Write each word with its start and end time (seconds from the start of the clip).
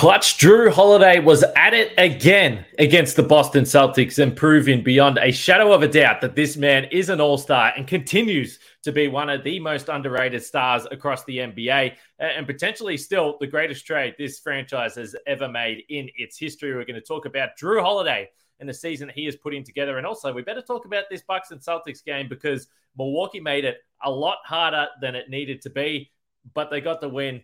Clutch 0.00 0.38
Jrue 0.38 0.72
Holiday 0.72 1.18
was 1.18 1.44
at 1.56 1.74
it 1.74 1.92
again 1.98 2.64
against 2.78 3.16
the 3.16 3.22
Boston 3.22 3.64
Celtics 3.64 4.18
and 4.18 4.34
proving 4.34 4.82
beyond 4.82 5.18
a 5.18 5.30
shadow 5.30 5.74
of 5.74 5.82
a 5.82 5.88
doubt 5.88 6.22
that 6.22 6.34
this 6.34 6.56
man 6.56 6.86
is 6.90 7.10
an 7.10 7.20
all 7.20 7.36
star 7.36 7.74
and 7.76 7.86
continues 7.86 8.60
to 8.82 8.92
be 8.92 9.08
one 9.08 9.28
of 9.28 9.44
the 9.44 9.60
most 9.60 9.90
underrated 9.90 10.42
stars 10.42 10.86
across 10.90 11.22
the 11.24 11.36
NBA 11.36 11.92
uh, 12.18 12.22
and 12.22 12.46
potentially 12.46 12.96
still 12.96 13.36
the 13.40 13.46
greatest 13.46 13.84
trade 13.84 14.14
this 14.16 14.38
franchise 14.38 14.94
has 14.94 15.14
ever 15.26 15.50
made 15.50 15.84
in 15.90 16.08
its 16.16 16.38
history. 16.38 16.74
We're 16.74 16.86
going 16.86 16.94
to 16.94 17.02
talk 17.02 17.26
about 17.26 17.58
Jrue 17.60 17.82
Holiday 17.82 18.30
and 18.58 18.66
the 18.66 18.72
season 18.72 19.10
he 19.14 19.26
is 19.26 19.36
putting 19.36 19.64
together. 19.64 19.98
And 19.98 20.06
also, 20.06 20.32
we 20.32 20.40
better 20.40 20.62
talk 20.62 20.86
about 20.86 21.10
this 21.10 21.20
Bucks 21.20 21.50
and 21.50 21.60
Celtics 21.60 22.02
game 22.02 22.26
because 22.26 22.68
Milwaukee 22.96 23.40
made 23.40 23.66
it 23.66 23.82
a 24.02 24.10
lot 24.10 24.38
harder 24.46 24.86
than 25.02 25.14
it 25.14 25.28
needed 25.28 25.60
to 25.60 25.68
be, 25.68 26.10
but 26.54 26.70
they 26.70 26.80
got 26.80 27.02
the 27.02 27.08
win. 27.10 27.42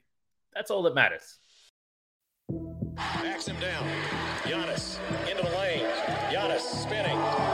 That's 0.54 0.70
all 0.70 0.82
that 0.84 0.94
matters. 0.94 1.38
Backs 2.96 3.46
him 3.46 3.58
down. 3.58 3.88
Giannis 4.44 5.00
into 5.28 5.42
the 5.42 5.58
lane. 5.58 5.84
Giannis 6.30 6.60
spinning. 6.60 7.45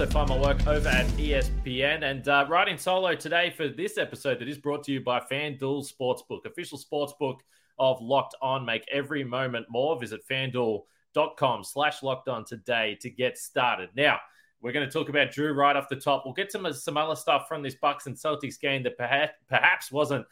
Also 0.00 0.12
find 0.12 0.30
my 0.30 0.38
work 0.38 0.66
over 0.66 0.88
at 0.88 1.04
ESPN. 1.08 2.10
And 2.10 2.26
uh, 2.26 2.46
riding 2.48 2.78
solo 2.78 3.14
today 3.14 3.52
for 3.54 3.68
this 3.68 3.98
episode 3.98 4.38
that 4.38 4.48
is 4.48 4.56
brought 4.56 4.82
to 4.84 4.92
you 4.92 5.02
by 5.02 5.20
FanDuel 5.20 5.86
Sportsbook, 5.86 6.46
official 6.46 6.78
sportsbook 6.78 7.40
of 7.78 8.00
Locked 8.00 8.34
On. 8.40 8.64
Make 8.64 8.86
every 8.90 9.24
moment 9.24 9.66
more. 9.68 10.00
Visit 10.00 10.22
FanDuel.com 10.26 11.64
slash 11.64 12.02
Locked 12.02 12.28
On 12.30 12.46
today 12.46 12.96
to 13.02 13.10
get 13.10 13.36
started. 13.36 13.90
Now, 13.94 14.18
we're 14.62 14.72
going 14.72 14.88
to 14.88 14.90
talk 14.90 15.10
about 15.10 15.32
Jrue 15.32 15.54
right 15.54 15.76
off 15.76 15.90
the 15.90 15.96
top. 15.96 16.22
We'll 16.24 16.32
get 16.32 16.50
some 16.50 16.72
some 16.72 16.96
other 16.96 17.14
stuff 17.14 17.46
from 17.46 17.62
this 17.62 17.74
Bucks 17.74 18.06
and 18.06 18.16
Celtics 18.16 18.58
game 18.58 18.82
that 18.84 18.96
perhaps 18.96 19.34
perhaps 19.50 19.92
wasn't 19.92 20.24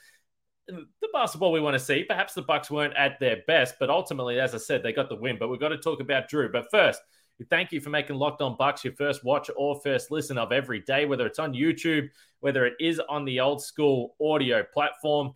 the 0.66 0.86
basketball 1.12 1.52
we 1.52 1.60
want 1.60 1.74
to 1.74 1.78
see. 1.78 2.04
Perhaps 2.04 2.32
the 2.32 2.40
Bucks 2.40 2.70
weren't 2.70 2.96
at 2.96 3.20
their 3.20 3.42
best, 3.46 3.74
but 3.78 3.90
ultimately, 3.90 4.40
as 4.40 4.54
I 4.54 4.58
said, 4.58 4.82
they 4.82 4.94
got 4.94 5.10
the 5.10 5.16
win. 5.16 5.36
But 5.38 5.48
we've 5.48 5.60
got 5.60 5.68
to 5.68 5.78
talk 5.78 6.00
about 6.00 6.30
Jrue. 6.30 6.50
But 6.50 6.70
first, 6.70 7.02
thank 7.46 7.72
you 7.72 7.80
for 7.80 7.90
making 7.90 8.16
Locked 8.16 8.42
On 8.42 8.56
Bucks 8.56 8.84
your 8.84 8.94
first 8.94 9.24
watch 9.24 9.50
or 9.56 9.80
first 9.80 10.10
listen 10.10 10.38
of 10.38 10.52
every 10.52 10.80
day, 10.80 11.04
whether 11.04 11.26
it's 11.26 11.38
on 11.38 11.52
YouTube, 11.52 12.08
whether 12.40 12.66
it 12.66 12.74
is 12.80 13.00
on 13.08 13.24
the 13.24 13.40
old 13.40 13.62
school 13.62 14.16
audio 14.20 14.64
platform. 14.72 15.32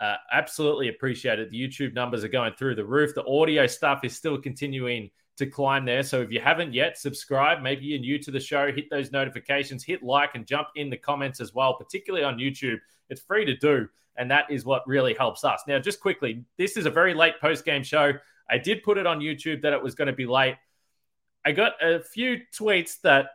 Uh, 0.00 0.14
absolutely 0.32 0.88
appreciate 0.88 1.38
it. 1.38 1.50
The 1.50 1.60
YouTube 1.60 1.94
numbers 1.94 2.22
are 2.22 2.28
going 2.28 2.52
through 2.54 2.76
the 2.76 2.84
roof. 2.84 3.14
The 3.14 3.24
audio 3.26 3.66
stuff 3.66 4.04
is 4.04 4.16
still 4.16 4.38
continuing 4.40 5.10
to 5.38 5.46
climb 5.46 5.84
there. 5.84 6.02
So 6.02 6.20
if 6.20 6.30
you 6.30 6.40
haven't 6.40 6.74
yet, 6.74 6.98
subscribe. 6.98 7.62
Maybe 7.62 7.86
you're 7.86 8.00
new 8.00 8.18
to 8.18 8.30
the 8.30 8.40
show, 8.40 8.70
hit 8.72 8.90
those 8.90 9.12
notifications, 9.12 9.84
hit 9.84 10.02
like, 10.02 10.34
and 10.34 10.46
jump 10.46 10.68
in 10.76 10.90
the 10.90 10.96
comments 10.96 11.40
as 11.40 11.54
well, 11.54 11.74
particularly 11.74 12.24
on 12.24 12.36
YouTube. 12.38 12.78
It's 13.08 13.22
free 13.22 13.44
to 13.44 13.56
do, 13.56 13.88
and 14.16 14.30
that 14.30 14.50
is 14.50 14.64
what 14.64 14.86
really 14.86 15.14
helps 15.14 15.44
us. 15.44 15.62
Now, 15.66 15.78
just 15.78 16.00
quickly, 16.00 16.44
this 16.58 16.76
is 16.76 16.86
a 16.86 16.90
very 16.90 17.14
late 17.14 17.40
post 17.40 17.64
game 17.64 17.82
show. 17.82 18.12
I 18.50 18.58
did 18.58 18.82
put 18.82 18.98
it 18.98 19.06
on 19.06 19.20
YouTube 19.20 19.62
that 19.62 19.72
it 19.72 19.82
was 19.82 19.94
going 19.94 20.06
to 20.06 20.12
be 20.12 20.26
late. 20.26 20.56
I 21.48 21.52
got 21.52 21.82
a 21.82 22.00
few 22.00 22.40
tweets 22.54 23.00
that 23.04 23.30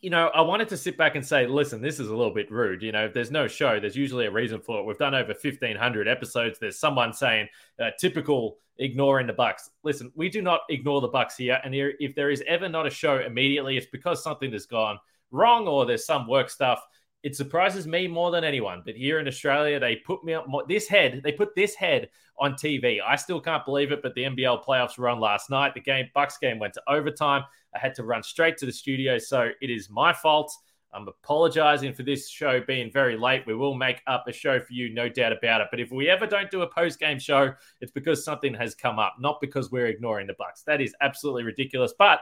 you 0.00 0.10
know, 0.10 0.28
I 0.28 0.42
wanted 0.42 0.68
to 0.68 0.76
sit 0.76 0.96
back 0.96 1.16
and 1.16 1.26
say, 1.26 1.48
listen, 1.48 1.80
this 1.82 1.98
is 1.98 2.06
a 2.06 2.14
little 2.14 2.32
bit 2.32 2.48
rude. 2.52 2.82
You 2.82 2.92
know, 2.92 3.06
if 3.06 3.14
there's 3.14 3.32
no 3.32 3.48
show, 3.48 3.80
there's 3.80 3.96
usually 3.96 4.26
a 4.26 4.30
reason 4.30 4.60
for 4.60 4.78
it. 4.78 4.84
We've 4.84 4.96
done 4.96 5.16
over 5.16 5.32
1,500 5.32 6.06
episodes. 6.06 6.60
There's 6.60 6.78
someone 6.78 7.12
saying, 7.12 7.48
uh, 7.80 7.90
typical 7.98 8.58
ignoring 8.78 9.26
the 9.26 9.32
Bucks. 9.32 9.70
Listen, 9.82 10.12
we 10.14 10.28
do 10.28 10.42
not 10.42 10.60
ignore 10.68 11.00
the 11.00 11.08
Bucks 11.08 11.36
here. 11.36 11.60
And 11.64 11.74
if 11.74 12.14
there 12.14 12.30
is 12.30 12.44
ever 12.46 12.68
not 12.68 12.86
a 12.86 12.90
show 12.90 13.18
immediately, 13.18 13.76
it's 13.76 13.86
because 13.86 14.22
something 14.22 14.52
has 14.52 14.66
gone 14.66 15.00
wrong 15.32 15.66
or 15.66 15.84
there's 15.86 16.06
some 16.06 16.28
work 16.28 16.50
stuff. 16.50 16.86
It 17.26 17.34
surprises 17.34 17.88
me 17.88 18.06
more 18.06 18.30
than 18.30 18.44
anyone. 18.44 18.82
But 18.84 18.94
here 18.94 19.18
in 19.18 19.26
Australia, 19.26 19.80
they 19.80 19.96
put 19.96 20.22
me 20.22 20.34
up 20.34 20.46
this 20.68 20.86
head. 20.86 21.22
They 21.24 21.32
put 21.32 21.56
this 21.56 21.74
head 21.74 22.08
on 22.38 22.52
TV. 22.52 23.00
I 23.04 23.16
still 23.16 23.40
can't 23.40 23.64
believe 23.64 23.90
it. 23.90 24.00
But 24.00 24.14
the 24.14 24.22
NBL 24.22 24.64
playoffs 24.64 24.96
on 24.96 25.18
last 25.18 25.50
night. 25.50 25.74
The 25.74 25.80
game, 25.80 26.08
Bucks 26.14 26.38
game, 26.38 26.60
went 26.60 26.74
to 26.74 26.82
overtime. 26.86 27.42
I 27.74 27.80
had 27.80 27.96
to 27.96 28.04
run 28.04 28.22
straight 28.22 28.58
to 28.58 28.66
the 28.66 28.70
studio, 28.70 29.18
so 29.18 29.50
it 29.60 29.70
is 29.70 29.90
my 29.90 30.12
fault. 30.12 30.56
I'm 30.94 31.08
apologizing 31.08 31.94
for 31.94 32.04
this 32.04 32.28
show 32.28 32.60
being 32.60 32.92
very 32.92 33.16
late. 33.16 33.42
We 33.44 33.56
will 33.56 33.74
make 33.74 34.02
up 34.06 34.28
a 34.28 34.32
show 34.32 34.60
for 34.60 34.72
you, 34.72 34.94
no 34.94 35.08
doubt 35.08 35.32
about 35.32 35.60
it. 35.62 35.66
But 35.72 35.80
if 35.80 35.90
we 35.90 36.08
ever 36.08 36.28
don't 36.28 36.48
do 36.52 36.62
a 36.62 36.68
post 36.68 37.00
game 37.00 37.18
show, 37.18 37.52
it's 37.80 37.90
because 37.90 38.24
something 38.24 38.54
has 38.54 38.76
come 38.76 39.00
up, 39.00 39.16
not 39.18 39.40
because 39.40 39.72
we're 39.72 39.88
ignoring 39.88 40.28
the 40.28 40.34
Bucks. 40.38 40.62
That 40.62 40.80
is 40.80 40.94
absolutely 41.00 41.42
ridiculous. 41.42 41.92
But 41.98 42.20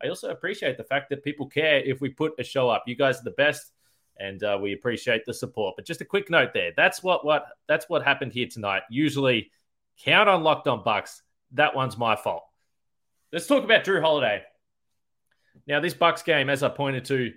I 0.00 0.06
also 0.08 0.30
appreciate 0.30 0.76
the 0.76 0.84
fact 0.84 1.10
that 1.10 1.24
people 1.24 1.48
care 1.48 1.78
if 1.78 2.00
we 2.00 2.10
put 2.10 2.34
a 2.38 2.44
show 2.44 2.70
up. 2.70 2.84
You 2.86 2.94
guys 2.94 3.18
are 3.20 3.24
the 3.24 3.32
best 3.32 3.72
and 4.18 4.42
uh, 4.42 4.58
we 4.60 4.72
appreciate 4.72 5.24
the 5.24 5.34
support. 5.34 5.74
But 5.76 5.86
just 5.86 6.00
a 6.00 6.04
quick 6.04 6.30
note 6.30 6.52
there. 6.54 6.72
That's 6.76 7.02
what 7.02 7.24
what 7.24 7.46
that's 7.68 7.88
what 7.88 8.02
happened 8.02 8.32
here 8.32 8.46
tonight. 8.46 8.82
Usually, 8.90 9.50
count 9.98 10.28
on 10.28 10.42
locked 10.42 10.68
on 10.68 10.82
Bucks. 10.84 11.22
That 11.52 11.74
one's 11.74 11.96
my 11.96 12.16
fault. 12.16 12.44
Let's 13.32 13.46
talk 13.46 13.64
about 13.64 13.84
Jrue 13.84 14.00
Holiday. 14.00 14.42
Now, 15.66 15.80
this 15.80 15.94
Bucks 15.94 16.22
game, 16.22 16.50
as 16.50 16.62
I 16.62 16.68
pointed 16.68 17.04
to, 17.06 17.32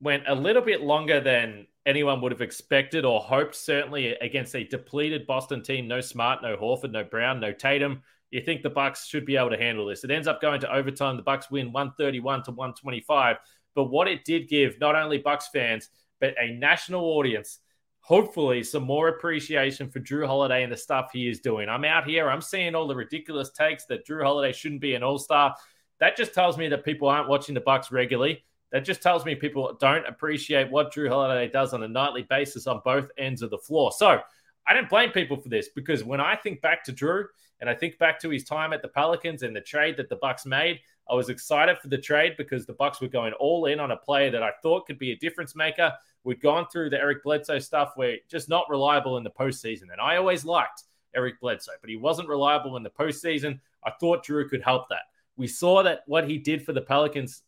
went 0.00 0.24
a 0.26 0.34
little 0.34 0.62
bit 0.62 0.82
longer 0.82 1.20
than 1.20 1.66
anyone 1.86 2.20
would 2.20 2.32
have 2.32 2.40
expected 2.40 3.04
or 3.04 3.20
hoped. 3.20 3.54
Certainly 3.54 4.14
against 4.16 4.54
a 4.54 4.64
depleted 4.64 5.26
Boston 5.26 5.62
team. 5.62 5.88
No 5.88 6.00
Smart, 6.00 6.42
no 6.42 6.56
Horford, 6.56 6.92
no 6.92 7.04
Brown, 7.04 7.40
no 7.40 7.52
Tatum. 7.52 8.02
You 8.30 8.40
think 8.40 8.62
the 8.62 8.70
Bucks 8.70 9.06
should 9.06 9.26
be 9.26 9.36
able 9.36 9.50
to 9.50 9.58
handle 9.58 9.86
this? 9.86 10.04
It 10.04 10.10
ends 10.10 10.26
up 10.26 10.40
going 10.40 10.60
to 10.62 10.74
overtime. 10.74 11.16
The 11.16 11.22
Bucks 11.22 11.50
win 11.50 11.70
131 11.70 12.44
to 12.44 12.50
125. 12.50 13.36
But 13.74 13.84
what 13.84 14.08
it 14.08 14.24
did 14.24 14.48
give 14.48 14.78
not 14.80 14.94
only 14.94 15.18
Bucks 15.18 15.48
fans 15.52 15.88
but 16.20 16.34
a 16.40 16.52
national 16.52 17.04
audience, 17.04 17.58
hopefully 18.00 18.62
some 18.62 18.82
more 18.82 19.08
appreciation 19.08 19.88
for 19.88 20.00
Jrue 20.00 20.26
Holiday 20.26 20.62
and 20.62 20.72
the 20.72 20.76
stuff 20.76 21.10
he 21.12 21.28
is 21.28 21.40
doing. 21.40 21.68
I'm 21.68 21.84
out 21.84 22.06
here, 22.06 22.28
I'm 22.28 22.40
seeing 22.40 22.74
all 22.74 22.86
the 22.86 22.96
ridiculous 22.96 23.50
takes 23.50 23.86
that 23.86 24.06
Jrue 24.06 24.22
Holiday 24.22 24.52
shouldn't 24.52 24.80
be 24.80 24.94
an 24.94 25.02
all-star. 25.02 25.56
That 26.00 26.16
just 26.16 26.34
tells 26.34 26.58
me 26.58 26.68
that 26.68 26.84
people 26.84 27.08
aren't 27.08 27.28
watching 27.28 27.54
the 27.54 27.60
Bucks 27.60 27.92
regularly. 27.92 28.44
That 28.72 28.84
just 28.84 29.02
tells 29.02 29.24
me 29.24 29.34
people 29.34 29.76
don't 29.80 30.06
appreciate 30.06 30.70
what 30.70 30.92
Jrue 30.92 31.08
Holiday 31.08 31.48
does 31.48 31.74
on 31.74 31.82
a 31.82 31.88
nightly 31.88 32.22
basis 32.22 32.66
on 32.66 32.80
both 32.84 33.08
ends 33.18 33.42
of 33.42 33.50
the 33.50 33.58
floor. 33.58 33.92
So 33.92 34.20
I 34.66 34.74
don't 34.74 34.88
blame 34.88 35.10
people 35.10 35.36
for 35.36 35.48
this 35.48 35.68
because 35.74 36.02
when 36.02 36.20
I 36.20 36.36
think 36.36 36.60
back 36.62 36.82
to 36.84 36.92
Jrue 36.92 37.26
and 37.60 37.68
I 37.68 37.74
think 37.74 37.98
back 37.98 38.18
to 38.20 38.30
his 38.30 38.44
time 38.44 38.72
at 38.72 38.82
the 38.82 38.88
Pelicans 38.88 39.42
and 39.42 39.54
the 39.54 39.60
trade 39.60 39.96
that 39.98 40.08
the 40.08 40.16
Bucks 40.16 40.46
made, 40.46 40.80
I 41.10 41.14
was 41.14 41.28
excited 41.28 41.78
for 41.78 41.88
the 41.88 41.98
trade 41.98 42.34
because 42.38 42.64
the 42.64 42.72
Bucks 42.72 43.00
were 43.00 43.08
going 43.08 43.32
all 43.34 43.66
in 43.66 43.80
on 43.80 43.90
a 43.90 43.96
player 43.96 44.30
that 44.30 44.42
I 44.42 44.50
thought 44.62 44.86
could 44.86 44.98
be 44.98 45.12
a 45.12 45.16
difference 45.16 45.54
maker. 45.54 45.92
We'd 46.24 46.40
gone 46.40 46.66
through 46.68 46.90
the 46.90 46.98
Eric 46.98 47.22
Bledsoe 47.24 47.58
stuff 47.58 47.92
where 47.96 48.18
just 48.30 48.48
not 48.48 48.70
reliable 48.70 49.16
in 49.16 49.24
the 49.24 49.30
postseason, 49.30 49.90
and 49.90 50.00
I 50.00 50.16
always 50.16 50.44
liked 50.44 50.84
Eric 51.14 51.40
Bledsoe, 51.40 51.72
but 51.80 51.90
he 51.90 51.96
wasn't 51.96 52.28
reliable 52.28 52.76
in 52.76 52.82
the 52.82 52.90
postseason. 52.90 53.60
I 53.84 53.90
thought 53.90 54.24
Jrue 54.24 54.48
could 54.48 54.62
help 54.62 54.88
that. 54.88 55.02
We 55.36 55.46
saw 55.46 55.82
that 55.82 56.02
what 56.06 56.28
he 56.28 56.38
did 56.38 56.64
for 56.64 56.72
the 56.72 56.80
Pelicans 56.80 57.42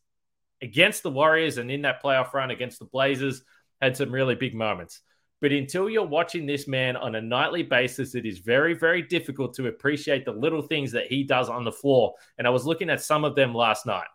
against 0.61 1.03
the 1.03 1.11
Warriors 1.11 1.57
and 1.57 1.71
in 1.71 1.83
that 1.83 2.01
playoff 2.03 2.33
run 2.33 2.51
against 2.51 2.79
the 2.79 2.85
Blazers 2.85 3.43
had 3.81 3.95
some 3.95 4.11
really 4.11 4.35
big 4.35 4.55
moments. 4.55 5.01
But 5.41 5.51
until 5.51 5.89
you're 5.89 6.05
watching 6.05 6.45
this 6.45 6.67
man 6.67 6.95
on 6.95 7.15
a 7.15 7.21
nightly 7.21 7.61
basis, 7.61 8.15
it 8.15 8.25
is 8.25 8.39
very, 8.39 8.73
very 8.73 9.01
difficult 9.01 9.53
to 9.55 9.67
appreciate 9.67 10.25
the 10.25 10.31
little 10.31 10.61
things 10.61 10.91
that 10.93 11.07
he 11.07 11.23
does 11.23 11.49
on 11.49 11.63
the 11.63 11.71
floor. 11.71 12.15
And 12.37 12.47
I 12.47 12.51
was 12.51 12.65
looking 12.65 12.89
at 12.89 13.01
some 13.01 13.25
of 13.25 13.35
them 13.35 13.53
last 13.53 13.85
night. 13.85 14.07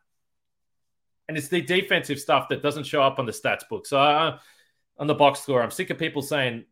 And 1.29 1.37
it's 1.37 1.49
the 1.49 1.61
defensive 1.61 2.19
stuff 2.19 2.49
that 2.49 2.63
doesn't 2.63 2.85
show 2.85 3.03
up 3.03 3.19
on 3.19 3.27
the 3.27 3.33
stats 3.33 3.69
book. 3.69 3.87
So 3.87 4.01
uh, 4.01 4.39
on 4.99 5.07
the 5.07 5.15
box 5.15 5.41
score, 5.41 5.63
I'm 5.63 5.71
sick 5.71 5.91
of 5.91 5.99
people 5.99 6.23
saying 6.23 6.65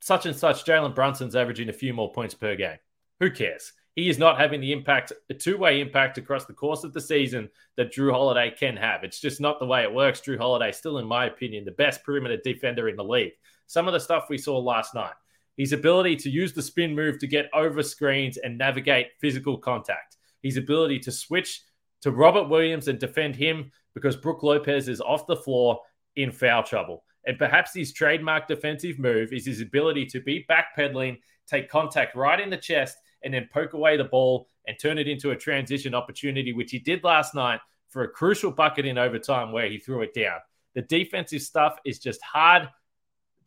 such 0.00 0.26
and 0.26 0.36
such 0.36 0.64
Jalen 0.64 0.94
Brunson's 0.94 1.34
averaging 1.34 1.68
a 1.68 1.72
few 1.72 1.92
more 1.92 2.12
points 2.12 2.34
per 2.34 2.54
game. 2.54 2.78
Who 3.20 3.30
cares? 3.30 3.72
He 3.96 4.08
is 4.08 4.18
not 4.18 4.38
having 4.38 4.60
the 4.60 4.70
impact, 4.70 5.12
a 5.28 5.34
two 5.34 5.58
way 5.58 5.80
impact 5.80 6.18
across 6.18 6.44
the 6.44 6.52
course 6.52 6.84
of 6.84 6.92
the 6.92 7.00
season 7.00 7.48
that 7.76 7.92
Jrue 7.92 8.12
Holiday 8.12 8.54
can 8.56 8.76
have. 8.76 9.02
It's 9.02 9.20
just 9.20 9.40
not 9.40 9.58
the 9.58 9.66
way 9.66 9.82
it 9.82 9.92
works. 9.92 10.20
Jrue 10.20 10.38
Holiday, 10.38 10.70
still, 10.70 10.98
in 10.98 11.06
my 11.06 11.26
opinion, 11.26 11.64
the 11.64 11.72
best 11.72 12.04
perimeter 12.04 12.36
defender 12.36 12.88
in 12.88 12.94
the 12.94 13.02
league. 13.02 13.32
Some 13.68 13.86
of 13.86 13.92
the 13.92 14.00
stuff 14.00 14.28
we 14.30 14.38
saw 14.38 14.58
last 14.58 14.94
night, 14.94 15.12
his 15.58 15.72
ability 15.72 16.16
to 16.16 16.30
use 16.30 16.54
the 16.54 16.62
spin 16.62 16.94
move 16.94 17.18
to 17.18 17.26
get 17.26 17.50
over 17.52 17.82
screens 17.82 18.38
and 18.38 18.56
navigate 18.56 19.08
physical 19.20 19.58
contact, 19.58 20.16
his 20.42 20.56
ability 20.56 20.98
to 21.00 21.12
switch 21.12 21.62
to 22.00 22.10
Robert 22.10 22.48
Williams 22.48 22.88
and 22.88 22.98
defend 22.98 23.36
him 23.36 23.70
because 23.94 24.16
Brook 24.16 24.42
Lopez 24.42 24.88
is 24.88 25.02
off 25.02 25.26
the 25.26 25.36
floor 25.36 25.80
in 26.16 26.32
foul 26.32 26.62
trouble. 26.62 27.04
And 27.26 27.38
perhaps 27.38 27.74
his 27.74 27.92
trademark 27.92 28.48
defensive 28.48 28.98
move 28.98 29.34
is 29.34 29.44
his 29.44 29.60
ability 29.60 30.06
to 30.06 30.20
be 30.20 30.46
backpedaling, 30.48 31.18
take 31.46 31.68
contact 31.68 32.16
right 32.16 32.40
in 32.40 32.48
the 32.48 32.56
chest, 32.56 32.96
and 33.22 33.34
then 33.34 33.50
poke 33.52 33.74
away 33.74 33.98
the 33.98 34.04
ball 34.04 34.48
and 34.66 34.78
turn 34.80 34.96
it 34.96 35.08
into 35.08 35.32
a 35.32 35.36
transition 35.36 35.94
opportunity, 35.94 36.54
which 36.54 36.70
he 36.70 36.78
did 36.78 37.04
last 37.04 37.34
night 37.34 37.60
for 37.90 38.04
a 38.04 38.08
crucial 38.08 38.50
bucket 38.50 38.86
in 38.86 38.96
overtime 38.96 39.52
where 39.52 39.68
he 39.68 39.76
threw 39.76 40.00
it 40.00 40.14
down. 40.14 40.38
The 40.74 40.82
defensive 40.82 41.42
stuff 41.42 41.78
is 41.84 41.98
just 41.98 42.22
hard 42.22 42.68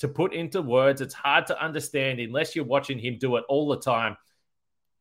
to 0.01 0.07
put 0.07 0.33
into 0.33 0.61
words. 0.61 0.99
It's 0.99 1.13
hard 1.13 1.45
to 1.47 1.63
understand 1.63 2.19
unless 2.19 2.55
you're 2.55 2.65
watching 2.65 2.97
him 2.99 3.17
do 3.19 3.37
it 3.37 3.45
all 3.47 3.69
the 3.69 3.79
time. 3.79 4.17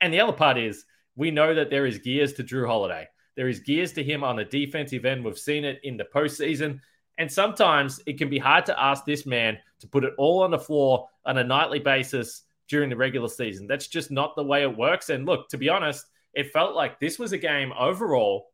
And 0.01 0.13
the 0.13 0.21
other 0.21 0.33
part 0.33 0.59
is 0.59 0.85
we 1.17 1.31
know 1.31 1.55
that 1.55 1.71
there 1.71 1.87
is 1.87 1.99
gears 1.99 2.35
to 2.35 2.45
Jrue 2.45 2.67
Holiday. 2.67 3.09
There 3.35 3.49
is 3.49 3.61
gears 3.61 3.93
to 3.95 4.05
him 4.05 4.23
on 4.23 4.37
the 4.37 4.45
defensive 4.45 5.07
end. 5.07 5.25
We've 5.25 5.39
seen 5.39 5.65
it 5.65 5.81
in 5.85 5.97
the 5.97 6.05
postseason. 6.05 6.81
And 7.17 7.33
sometimes 7.33 8.01
it 8.07 8.19
can 8.19 8.29
be 8.29 8.39
hard 8.39 8.67
to 8.67 8.79
ask 8.79 9.07
this 9.07 9.25
man 9.25 9.59
to 9.81 9.87
put 9.87 10.05
it 10.05 10.13
all 10.19 10.43
on 10.43 10.51
the 10.51 10.59
floor 10.59 11.09
on 11.25 11.39
a 11.39 11.45
nightly 11.45 11.79
basis 11.79 12.43
during 12.69 12.91
the 12.91 12.97
regular 12.97 13.29
season. 13.29 13.67
That's 13.67 13.89
just 13.89 14.11
not 14.11 14.37
the 14.37 14.45
way 14.45 14.63
it 14.63 14.77
works. 14.77 15.09
And 15.09 15.25
look, 15.25 15.49
to 15.49 15.57
be 15.57 15.71
honest, 15.71 16.05
it 16.35 16.53
felt 16.53 16.75
like 16.75 17.01
this 17.01 17.19
was 17.19 17.33
a 17.33 17.39
game 17.39 17.73
overall 17.79 18.49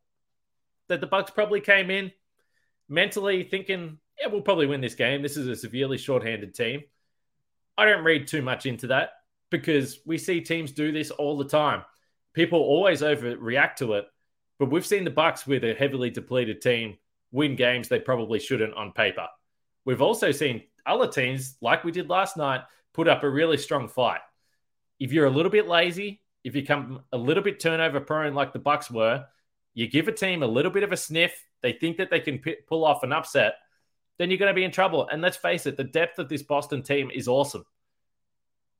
that 0.87 1.01
the 1.01 1.07
Bucks 1.07 1.31
probably 1.31 1.59
came 1.59 1.91
in 1.91 2.11
mentally 2.87 3.43
thinking, 3.43 3.97
yeah, 4.19 4.27
we'll 4.27 4.41
probably 4.41 4.67
win 4.67 4.81
this 4.81 4.95
game. 4.95 5.21
This 5.21 5.37
is 5.37 5.47
a 5.47 5.55
severely 5.55 5.97
shorthanded 5.97 6.53
team. 6.53 6.83
I 7.77 7.85
don't 7.85 8.03
read 8.03 8.27
too 8.27 8.41
much 8.41 8.65
into 8.65 8.87
that 8.87 9.11
because 9.51 9.99
we 10.05 10.17
see 10.17 10.41
teams 10.41 10.71
do 10.71 10.91
this 10.91 11.11
all 11.11 11.37
the 11.37 11.45
time. 11.45 11.83
People 12.33 12.59
always 12.59 13.01
overreact 13.01 13.75
to 13.77 13.93
it, 13.93 14.05
but 14.59 14.71
we've 14.71 14.85
seen 14.85 15.03
the 15.03 15.09
Bucks 15.09 15.45
with 15.45 15.63
a 15.63 15.73
heavily 15.73 16.09
depleted 16.09 16.61
team 16.61 16.97
win 17.31 17.55
games 17.55 17.87
they 17.87 17.99
probably 17.99 18.39
shouldn't 18.39 18.73
on 18.73 18.91
paper. 18.91 19.27
We've 19.85 20.01
also 20.01 20.31
seen 20.31 20.63
other 20.85 21.07
teams, 21.07 21.55
like 21.61 21.83
we 21.83 21.91
did 21.91 22.09
last 22.09 22.37
night, 22.37 22.61
put 22.93 23.07
up 23.07 23.23
a 23.23 23.29
really 23.29 23.57
strong 23.57 23.87
fight. 23.87 24.21
If 24.99 25.11
you're 25.11 25.27
a 25.27 25.31
little 25.31 25.51
bit 25.51 25.67
lazy, 25.67 26.21
if 26.43 26.55
you 26.55 26.65
come 26.65 27.01
a 27.11 27.17
little 27.17 27.43
bit 27.43 27.59
turnover 27.59 27.99
prone 27.99 28.33
like 28.33 28.53
the 28.53 28.59
Bucks 28.59 28.89
were, 28.89 29.25
you 29.73 29.87
give 29.87 30.07
a 30.07 30.11
team 30.11 30.41
a 30.41 30.47
little 30.47 30.71
bit 30.71 30.83
of 30.83 30.91
a 30.91 30.97
sniff, 30.97 31.45
they 31.61 31.73
think 31.73 31.97
that 31.97 32.09
they 32.09 32.19
can 32.19 32.39
p- 32.39 32.57
pull 32.67 32.83
off 32.83 33.03
an 33.03 33.11
upset, 33.11 33.55
then 34.17 34.29
you're 34.29 34.39
going 34.39 34.51
to 34.51 34.55
be 34.55 34.63
in 34.63 34.71
trouble. 34.71 35.07
And 35.11 35.21
let's 35.21 35.37
face 35.37 35.65
it, 35.65 35.77
the 35.77 35.83
depth 35.83 36.19
of 36.19 36.29
this 36.29 36.43
Boston 36.43 36.81
team 36.81 37.11
is 37.13 37.27
awesome. 37.27 37.65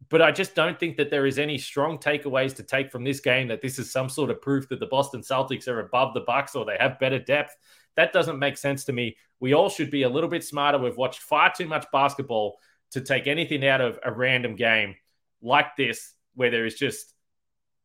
But 0.09 0.21
I 0.21 0.31
just 0.31 0.55
don't 0.55 0.79
think 0.79 0.97
that 0.97 1.09
there 1.09 1.25
is 1.25 1.37
any 1.37 1.57
strong 1.57 1.97
takeaways 1.97 2.55
to 2.55 2.63
take 2.63 2.91
from 2.91 3.03
this 3.03 3.19
game 3.19 3.47
that 3.49 3.61
this 3.61 3.77
is 3.77 3.91
some 3.91 4.09
sort 4.09 4.29
of 4.29 4.41
proof 4.41 4.69
that 4.69 4.79
the 4.79 4.85
Boston 4.85 5.21
Celtics 5.21 5.67
are 5.67 5.79
above 5.79 6.13
the 6.13 6.21
Bucks 6.21 6.55
or 6.55 6.65
they 6.65 6.77
have 6.79 6.99
better 6.99 7.19
depth. 7.19 7.55
That 7.95 8.13
doesn't 8.13 8.39
make 8.39 8.57
sense 8.57 8.85
to 8.85 8.93
me. 8.93 9.17
We 9.39 9.53
all 9.53 9.69
should 9.69 9.91
be 9.91 10.03
a 10.03 10.09
little 10.09 10.29
bit 10.29 10.43
smarter. 10.43 10.77
We've 10.77 10.95
watched 10.95 11.21
far 11.21 11.51
too 11.51 11.67
much 11.67 11.85
basketball 11.91 12.57
to 12.91 13.01
take 13.01 13.27
anything 13.27 13.65
out 13.65 13.81
of 13.81 13.99
a 14.03 14.11
random 14.11 14.55
game 14.55 14.95
like 15.41 15.75
this, 15.75 16.13
where 16.35 16.51
there 16.51 16.65
is 16.65 16.75
just 16.75 17.13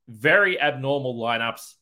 very 0.08 0.60
abnormal 0.60 1.16
lineups. 1.16 1.74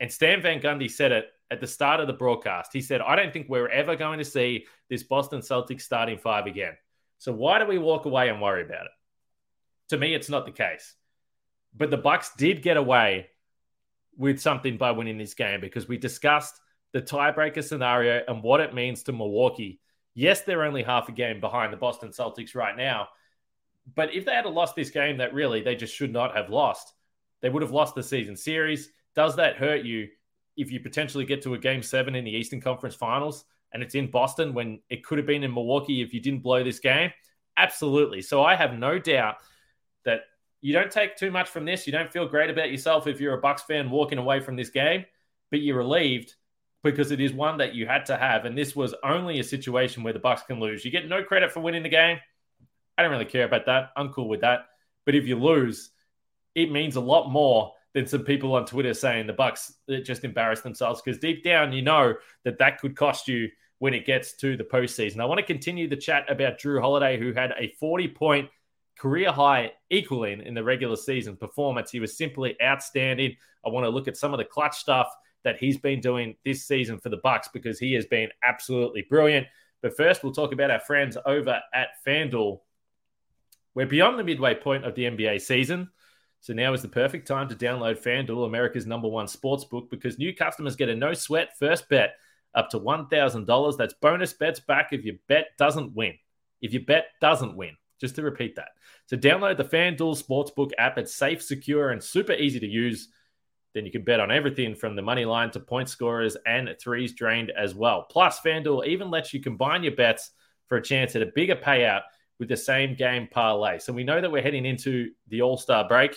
And 0.00 0.12
Stan 0.12 0.42
Van 0.42 0.60
Gundy 0.60 0.90
said 0.90 1.12
it 1.12 1.26
at 1.50 1.60
the 1.60 1.66
start 1.66 2.00
of 2.00 2.06
the 2.06 2.12
broadcast. 2.12 2.72
He 2.72 2.80
said, 2.82 3.00
I 3.00 3.16
don't 3.16 3.32
think 3.32 3.48
we're 3.48 3.68
ever 3.68 3.96
going 3.96 4.18
to 4.18 4.24
see 4.24 4.66
this 4.90 5.02
Boston 5.02 5.40
Celtics 5.40 5.82
starting 5.82 6.18
five 6.18 6.46
again. 6.46 6.74
So 7.18 7.32
why 7.32 7.58
do 7.58 7.66
we 7.66 7.78
walk 7.78 8.04
away 8.04 8.28
and 8.28 8.40
worry 8.40 8.62
about 8.62 8.86
it? 8.86 8.92
To 9.88 9.98
me, 9.98 10.14
it's 10.14 10.28
not 10.28 10.44
the 10.44 10.52
case. 10.52 10.94
But 11.74 11.90
the 11.90 11.96
Bucks 11.96 12.32
did 12.36 12.62
get 12.62 12.76
away 12.76 13.28
with 14.16 14.40
something 14.40 14.76
by 14.76 14.90
winning 14.92 15.18
this 15.18 15.34
game 15.34 15.60
because 15.60 15.88
we 15.88 15.98
discussed 15.98 16.60
the 16.92 17.02
tiebreaker 17.02 17.62
scenario 17.62 18.22
and 18.26 18.42
what 18.42 18.60
it 18.60 18.74
means 18.74 19.02
to 19.04 19.12
Milwaukee. 19.12 19.80
Yes, 20.14 20.42
they're 20.42 20.64
only 20.64 20.82
half 20.82 21.08
a 21.08 21.12
game 21.12 21.40
behind 21.40 21.72
the 21.72 21.76
Boston 21.76 22.08
Celtics 22.10 22.54
right 22.54 22.76
now. 22.76 23.08
But 23.94 24.14
if 24.14 24.24
they 24.24 24.32
had 24.32 24.46
lost 24.46 24.74
this 24.74 24.90
game 24.90 25.18
that 25.18 25.34
really 25.34 25.60
they 25.60 25.76
just 25.76 25.94
should 25.94 26.12
not 26.12 26.34
have 26.34 26.50
lost, 26.50 26.92
they 27.40 27.50
would 27.50 27.62
have 27.62 27.70
lost 27.70 27.94
the 27.94 28.02
season 28.02 28.36
series. 28.36 28.90
Does 29.16 29.36
that 29.36 29.56
hurt 29.56 29.82
you 29.82 30.08
if 30.56 30.70
you 30.70 30.78
potentially 30.78 31.24
get 31.24 31.42
to 31.42 31.54
a 31.54 31.58
game 31.58 31.82
seven 31.82 32.14
in 32.14 32.24
the 32.24 32.30
Eastern 32.30 32.60
Conference 32.60 32.94
Finals 32.94 33.44
and 33.72 33.82
it's 33.82 33.94
in 33.94 34.10
Boston 34.10 34.54
when 34.54 34.80
it 34.88 35.04
could 35.04 35.18
have 35.18 35.26
been 35.26 35.42
in 35.42 35.52
Milwaukee 35.52 36.02
if 36.02 36.14
you 36.14 36.20
didn't 36.20 36.42
blow 36.42 36.62
this 36.62 36.78
game? 36.78 37.10
Absolutely. 37.56 38.22
So 38.22 38.44
I 38.44 38.54
have 38.54 38.78
no 38.78 38.98
doubt 38.98 39.36
that 40.04 40.20
you 40.60 40.72
don't 40.72 40.90
take 40.90 41.16
too 41.16 41.30
much 41.30 41.48
from 41.48 41.64
this. 41.64 41.86
You 41.86 41.92
don't 41.92 42.12
feel 42.12 42.28
great 42.28 42.50
about 42.50 42.70
yourself 42.70 43.06
if 43.06 43.20
you're 43.20 43.38
a 43.38 43.40
Bucks 43.40 43.62
fan 43.62 43.90
walking 43.90 44.18
away 44.18 44.40
from 44.40 44.56
this 44.56 44.70
game, 44.70 45.04
but 45.50 45.60
you're 45.60 45.76
relieved 45.76 46.34
because 46.82 47.10
it 47.10 47.20
is 47.20 47.32
one 47.32 47.58
that 47.58 47.74
you 47.74 47.86
had 47.86 48.06
to 48.06 48.16
have. 48.16 48.44
And 48.44 48.56
this 48.56 48.76
was 48.76 48.94
only 49.02 49.40
a 49.40 49.44
situation 49.44 50.02
where 50.02 50.12
the 50.12 50.18
Bucks 50.18 50.42
can 50.42 50.60
lose. 50.60 50.84
You 50.84 50.90
get 50.90 51.08
no 51.08 51.22
credit 51.22 51.52
for 51.52 51.60
winning 51.60 51.82
the 51.82 51.88
game. 51.88 52.18
I 52.96 53.02
don't 53.02 53.10
really 53.10 53.24
care 53.24 53.44
about 53.44 53.66
that. 53.66 53.90
I'm 53.96 54.10
cool 54.10 54.28
with 54.28 54.42
that. 54.42 54.66
But 55.04 55.14
if 55.14 55.26
you 55.26 55.36
lose, 55.36 55.90
it 56.54 56.70
means 56.70 56.96
a 56.96 57.00
lot 57.00 57.30
more 57.30 57.72
than 57.96 58.06
some 58.06 58.24
people 58.24 58.54
on 58.54 58.66
Twitter 58.66 58.92
saying 58.92 59.26
the 59.26 59.32
Bucks 59.32 59.72
just 60.04 60.22
embarrassed 60.22 60.62
themselves 60.62 61.00
because 61.00 61.18
deep 61.18 61.42
down 61.42 61.72
you 61.72 61.80
know 61.80 62.12
that 62.44 62.58
that 62.58 62.78
could 62.78 62.94
cost 62.94 63.26
you 63.26 63.48
when 63.78 63.94
it 63.94 64.04
gets 64.04 64.34
to 64.34 64.54
the 64.54 64.64
postseason. 64.64 65.18
I 65.18 65.24
want 65.24 65.38
to 65.38 65.46
continue 65.46 65.88
the 65.88 65.96
chat 65.96 66.30
about 66.30 66.58
Jrue 66.58 66.78
Holiday, 66.78 67.18
who 67.18 67.32
had 67.32 67.54
a 67.58 67.74
40 67.80 68.08
point 68.08 68.50
career 68.98 69.32
high 69.32 69.72
equaling 69.88 70.42
in 70.42 70.52
the 70.52 70.62
regular 70.62 70.94
season 70.94 71.38
performance. 71.38 71.90
He 71.90 71.98
was 71.98 72.18
simply 72.18 72.54
outstanding. 72.62 73.34
I 73.64 73.70
want 73.70 73.84
to 73.84 73.90
look 73.90 74.08
at 74.08 74.18
some 74.18 74.34
of 74.34 74.38
the 74.38 74.44
clutch 74.44 74.76
stuff 74.76 75.08
that 75.44 75.56
he's 75.56 75.78
been 75.78 76.02
doing 76.02 76.36
this 76.44 76.66
season 76.66 76.98
for 76.98 77.08
the 77.08 77.20
Bucks 77.22 77.48
because 77.50 77.78
he 77.78 77.94
has 77.94 78.04
been 78.04 78.28
absolutely 78.44 79.06
brilliant. 79.08 79.46
But 79.80 79.96
first, 79.96 80.22
we'll 80.22 80.32
talk 80.32 80.52
about 80.52 80.70
our 80.70 80.80
friends 80.80 81.16
over 81.24 81.62
at 81.72 81.88
FanDuel. 82.06 82.60
We're 83.74 83.86
beyond 83.86 84.18
the 84.18 84.24
midway 84.24 84.54
point 84.54 84.84
of 84.84 84.94
the 84.94 85.04
NBA 85.04 85.40
season. 85.40 85.88
So 86.46 86.52
now 86.52 86.72
is 86.74 86.82
the 86.82 86.86
perfect 86.86 87.26
time 87.26 87.48
to 87.48 87.56
download 87.56 88.00
FanDuel, 88.00 88.46
America's 88.46 88.86
number 88.86 89.08
one 89.08 89.26
sports 89.26 89.64
book, 89.64 89.90
because 89.90 90.16
new 90.16 90.32
customers 90.32 90.76
get 90.76 90.88
a 90.88 90.94
no 90.94 91.12
sweat 91.12 91.58
first 91.58 91.88
bet 91.88 92.14
up 92.54 92.70
to 92.70 92.78
$1,000. 92.78 93.76
That's 93.76 93.94
bonus 93.94 94.32
bets 94.32 94.60
back 94.60 94.92
if 94.92 95.04
your 95.04 95.16
bet 95.26 95.46
doesn't 95.58 95.96
win. 95.96 96.14
If 96.60 96.72
your 96.72 96.84
bet 96.84 97.06
doesn't 97.20 97.56
win, 97.56 97.76
just 98.00 98.14
to 98.14 98.22
repeat 98.22 98.54
that. 98.54 98.68
So 99.06 99.16
download 99.16 99.56
the 99.56 99.64
FanDuel 99.64 100.22
Sportsbook 100.22 100.70
app. 100.78 100.98
It's 100.98 101.16
safe, 101.16 101.42
secure, 101.42 101.90
and 101.90 102.00
super 102.00 102.34
easy 102.34 102.60
to 102.60 102.68
use. 102.68 103.08
Then 103.74 103.84
you 103.84 103.90
can 103.90 104.04
bet 104.04 104.20
on 104.20 104.30
everything 104.30 104.76
from 104.76 104.94
the 104.94 105.02
money 105.02 105.24
line 105.24 105.50
to 105.50 105.58
point 105.58 105.88
scorers 105.88 106.36
and 106.46 106.72
threes 106.80 107.12
drained 107.12 107.50
as 107.50 107.74
well. 107.74 108.06
Plus, 108.08 108.38
FanDuel 108.38 108.86
even 108.86 109.10
lets 109.10 109.34
you 109.34 109.40
combine 109.40 109.82
your 109.82 109.96
bets 109.96 110.30
for 110.68 110.76
a 110.76 110.82
chance 110.82 111.16
at 111.16 111.22
a 111.22 111.32
bigger 111.34 111.56
payout 111.56 112.02
with 112.38 112.48
the 112.48 112.56
same 112.56 112.94
game 112.94 113.28
parlay. 113.30 113.78
So 113.78 113.92
we 113.92 114.04
know 114.04 114.20
that 114.20 114.30
we're 114.30 114.42
heading 114.42 114.66
into 114.66 115.10
the 115.28 115.42
All 115.42 115.56
Star 115.56 115.86
break. 115.86 116.16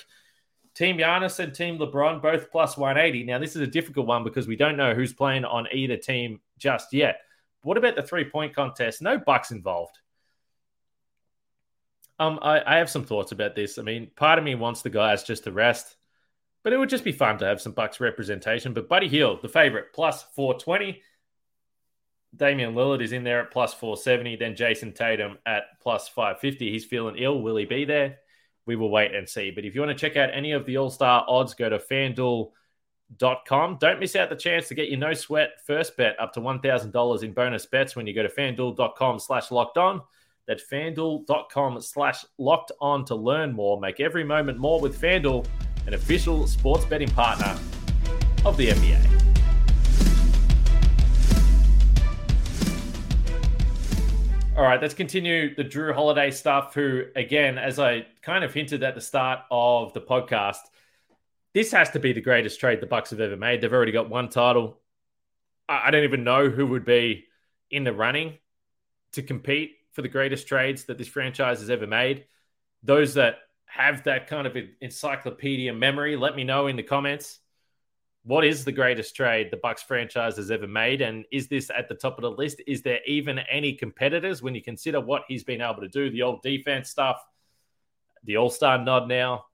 Team 0.75 0.97
Giannis 0.97 1.39
and 1.39 1.53
Team 1.53 1.77
LeBron 1.77 2.21
both 2.21 2.51
plus 2.51 2.77
180. 2.77 3.25
Now, 3.25 3.39
this 3.39 3.55
is 3.55 3.61
a 3.61 3.67
difficult 3.67 4.07
one 4.07 4.23
because 4.23 4.47
we 4.47 4.55
don't 4.55 4.77
know 4.77 4.93
who's 4.93 5.13
playing 5.13 5.45
on 5.45 5.67
either 5.73 5.97
team 5.97 6.39
just 6.57 6.93
yet. 6.93 7.21
What 7.63 7.77
about 7.77 7.95
the 7.95 8.03
three 8.03 8.25
point 8.25 8.55
contest? 8.55 9.01
No 9.01 9.17
Bucks 9.17 9.51
involved. 9.51 9.97
Um, 12.19 12.39
I, 12.41 12.61
I 12.65 12.77
have 12.77 12.89
some 12.89 13.05
thoughts 13.05 13.31
about 13.31 13.55
this. 13.55 13.77
I 13.77 13.81
mean, 13.81 14.11
part 14.15 14.39
of 14.39 14.45
me 14.45 14.55
wants 14.55 14.81
the 14.81 14.89
guys 14.89 15.23
just 15.23 15.45
to 15.45 15.51
rest, 15.51 15.95
but 16.63 16.73
it 16.73 16.77
would 16.77 16.89
just 16.89 17.05
be 17.05 17.13
fun 17.13 17.37
to 17.39 17.45
have 17.45 17.61
some 17.61 17.71
Bucks 17.71 17.99
representation. 17.99 18.73
But 18.73 18.89
Buddy 18.89 19.07
Hield, 19.07 19.41
the 19.41 19.49
favorite, 19.49 19.93
plus 19.93 20.23
420. 20.35 21.01
Damian 22.35 22.75
Lillard 22.75 23.01
is 23.01 23.11
in 23.11 23.23
there 23.23 23.41
at 23.41 23.51
plus 23.51 23.73
470. 23.73 24.35
Then 24.35 24.55
Jayson 24.55 24.93
Tatum 24.93 25.37
at 25.45 25.79
plus 25.81 26.07
550. 26.07 26.71
He's 26.71 26.85
feeling 26.85 27.15
ill. 27.17 27.41
Will 27.41 27.55
he 27.55 27.65
be 27.65 27.85
there? 27.85 28.17
We 28.65 28.75
will 28.75 28.91
wait 28.91 29.15
and 29.15 29.27
see. 29.27 29.51
But 29.51 29.65
if 29.65 29.73
you 29.73 29.81
want 29.81 29.97
to 29.97 30.09
check 30.09 30.15
out 30.15 30.29
any 30.33 30.51
of 30.51 30.65
the 30.65 30.77
All 30.77 30.89
Star 30.91 31.25
odds, 31.27 31.53
go 31.55 31.69
to 31.69 31.79
fanduel.com. 31.79 33.77
Don't 33.79 33.99
miss 33.99 34.15
out 34.15 34.29
the 34.29 34.35
chance 34.35 34.67
to 34.67 34.75
get 34.75 34.89
your 34.89 34.99
no 34.99 35.13
sweat 35.13 35.53
first 35.65 35.97
bet 35.97 36.19
up 36.19 36.33
to 36.33 36.39
$1,000 36.39 37.23
in 37.23 37.33
bonus 37.33 37.65
bets 37.65 37.95
when 37.95 38.05
you 38.05 38.13
go 38.13 38.23
to 38.23 38.29
fanduel.com 38.29 39.19
slash 39.19 39.49
locked 39.49 39.77
on. 39.77 40.01
That's 40.47 40.63
fanduel.com 40.63 41.81
slash 41.81 42.25
locked 42.37 42.71
on 42.79 43.05
to 43.05 43.15
learn 43.15 43.53
more. 43.53 43.79
Make 43.79 43.99
every 43.99 44.23
moment 44.23 44.57
more 44.57 44.79
with 44.79 44.99
Fanduel, 44.99 45.45
an 45.85 45.93
official 45.93 46.47
sports 46.47 46.85
betting 46.85 47.09
partner 47.09 47.57
of 48.45 48.57
the 48.57 48.69
NBA. 48.69 49.18
All 54.59 54.65
right, 54.65 54.81
let's 54.81 54.93
continue 54.93 55.55
the 55.55 55.63
Jrue 55.63 55.93
Holiday 55.93 56.31
stuff. 56.31 56.73
Who, 56.73 57.05
again, 57.15 57.57
as 57.57 57.79
I 57.79 58.05
kind 58.21 58.43
of 58.43 58.53
hinted 58.53 58.83
at 58.83 58.93
the 58.93 58.99
start 58.99 59.39
of 59.49 59.93
the 59.93 60.01
podcast, 60.01 60.59
this 61.53 61.71
has 61.71 61.91
to 61.91 61.99
be 61.99 62.11
the 62.11 62.19
greatest 62.19 62.59
trade 62.59 62.81
the 62.81 62.85
Bucks 62.85 63.11
have 63.11 63.21
ever 63.21 63.37
made. 63.37 63.61
They've 63.61 63.71
already 63.71 63.93
got 63.93 64.09
one 64.09 64.27
title. 64.27 64.81
I 65.69 65.91
don't 65.91 66.03
even 66.03 66.25
know 66.25 66.49
who 66.49 66.67
would 66.67 66.83
be 66.83 67.23
in 67.71 67.85
the 67.85 67.93
running 67.93 68.37
to 69.13 69.23
compete 69.23 69.77
for 69.93 70.01
the 70.01 70.09
greatest 70.09 70.45
trades 70.45 70.83
that 70.83 70.97
this 70.97 71.07
franchise 71.07 71.61
has 71.61 71.69
ever 71.69 71.87
made. 71.87 72.25
Those 72.83 73.13
that 73.13 73.35
have 73.65 74.03
that 74.03 74.27
kind 74.27 74.45
of 74.45 74.57
encyclopedia 74.81 75.71
memory, 75.71 76.17
let 76.17 76.35
me 76.35 76.43
know 76.43 76.67
in 76.67 76.75
the 76.75 76.83
comments. 76.83 77.39
What 78.23 78.43
is 78.43 78.65
the 78.65 78.71
greatest 78.71 79.15
trade 79.15 79.49
the 79.49 79.57
Bucks 79.57 79.81
franchise 79.81 80.35
has 80.37 80.51
ever 80.51 80.67
made? 80.67 81.01
And 81.01 81.25
is 81.31 81.47
this 81.47 81.71
at 81.75 81.87
the 81.87 81.95
top 81.95 82.17
of 82.17 82.23
the 82.23 82.31
list? 82.31 82.61
Is 82.67 82.81
there 82.81 82.99
even 83.07 83.39
any 83.39 83.73
competitors 83.73 84.41
when 84.41 84.55
you 84.55 84.61
consider 84.61 84.99
what 84.99 85.23
he's 85.27 85.43
been 85.43 85.61
able 85.61 85.81
to 85.81 85.87
do? 85.87 86.09
The 86.09 86.23
old 86.23 86.41
defense 86.41 86.89
stuff, 86.89 87.23
the 88.23 88.37
All 88.37 88.49
Star 88.49 88.77
nod 88.77 89.07
now, 89.07 89.45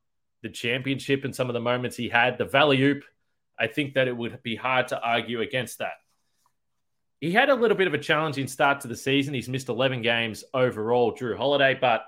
the 0.41 0.49
championship, 0.49 1.25
and 1.25 1.35
some 1.35 1.49
of 1.49 1.53
the 1.53 1.59
moments 1.59 1.95
he 1.95 2.09
had, 2.09 2.37
the 2.37 2.45
Valley 2.45 2.81
Oop. 2.81 3.03
I 3.57 3.67
think 3.67 3.93
that 3.93 4.07
it 4.07 4.17
would 4.17 4.41
be 4.43 4.55
hard 4.55 4.89
to 4.89 4.99
argue 4.99 5.41
against 5.41 5.77
that. 5.79 5.93
He 7.21 7.31
had 7.31 7.49
a 7.49 7.55
little 7.55 7.77
bit 7.77 7.87
of 7.87 7.93
a 7.93 7.99
challenging 7.99 8.47
start 8.47 8.81
to 8.81 8.87
the 8.87 8.95
season. 8.95 9.33
He's 9.33 9.47
missed 9.47 9.69
11 9.69 10.01
games 10.01 10.43
overall, 10.53 11.15
Jrue 11.15 11.37
Holiday, 11.37 11.77
but 11.79 12.05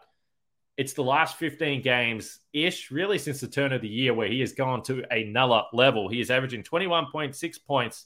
it's 0.77 0.93
the 0.93 1.03
last 1.03 1.37
15 1.37 1.81
games 1.81 2.39
ish, 2.53 2.91
really, 2.91 3.17
since 3.17 3.41
the 3.41 3.47
turn 3.47 3.73
of 3.73 3.81
the 3.81 3.87
year, 3.87 4.13
where 4.13 4.27
he 4.27 4.39
has 4.41 4.53
gone 4.53 4.83
to 4.83 5.03
another 5.11 5.63
level. 5.73 6.07
He 6.07 6.21
is 6.21 6.29
averaging 6.29 6.63
21.6 6.63 7.65
points, 7.65 8.05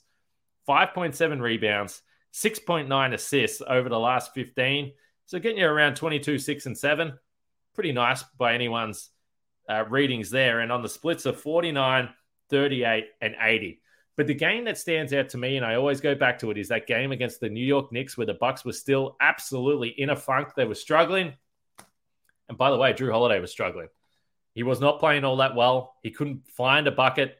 5.7 0.68 1.42
rebounds, 1.42 2.02
6.9 2.34 3.14
assists 3.14 3.62
over 3.68 3.90
the 3.90 4.00
last 4.00 4.34
15. 4.34 4.94
So 5.26 5.38
getting 5.40 5.58
you 5.58 5.68
around 5.68 5.96
22, 5.96 6.40
6, 6.40 6.66
and 6.66 6.78
7. 6.78 7.14
Pretty 7.74 7.92
nice 7.92 8.24
by 8.38 8.54
anyone's 8.54 9.10
uh, 9.70 9.84
readings 9.90 10.30
there. 10.30 10.62
And 10.62 10.72
on 10.72 10.82
the 10.82 10.90
splits 10.90 11.26
of 11.26 11.42
49, 11.42 12.10
38, 12.50 13.06
and 13.22 13.36
80. 13.40 13.82
But 14.16 14.28
the 14.28 14.34
game 14.34 14.66
that 14.66 14.78
stands 14.78 15.14
out 15.14 15.30
to 15.30 15.38
me, 15.38 15.58
and 15.58 15.66
I 15.66 15.76
always 15.76 16.00
go 16.00 16.16
back 16.16 16.40
to 16.40 16.52
it, 16.52 16.58
is 16.58 16.70
that 16.70 16.88
game 16.88 17.12
against 17.12 17.42
the 17.42 17.50
New 17.50 17.66
York 17.66 17.92
Knicks 17.92 18.18
where 18.18 18.28
the 18.28 18.34
Bucks 18.36 18.64
were 18.64 18.74
still 18.74 19.18
absolutely 19.20 19.90
in 19.90 20.12
a 20.12 20.16
funk. 20.16 20.50
They 20.56 20.66
were 20.66 20.76
struggling. 20.76 21.34
And 22.52 22.58
by 22.58 22.70
the 22.70 22.76
way, 22.76 22.92
Jrue 22.92 23.14
Holiday 23.14 23.40
was 23.40 23.50
struggling. 23.50 23.88
He 24.54 24.64
was 24.64 24.82
not 24.82 25.00
playing 25.00 25.24
all 25.24 25.38
that 25.38 25.56
well. 25.56 25.96
He 26.04 26.12
couldn't 26.12 26.50
find 26.50 26.86
a 26.86 26.92
bucket, 26.92 27.38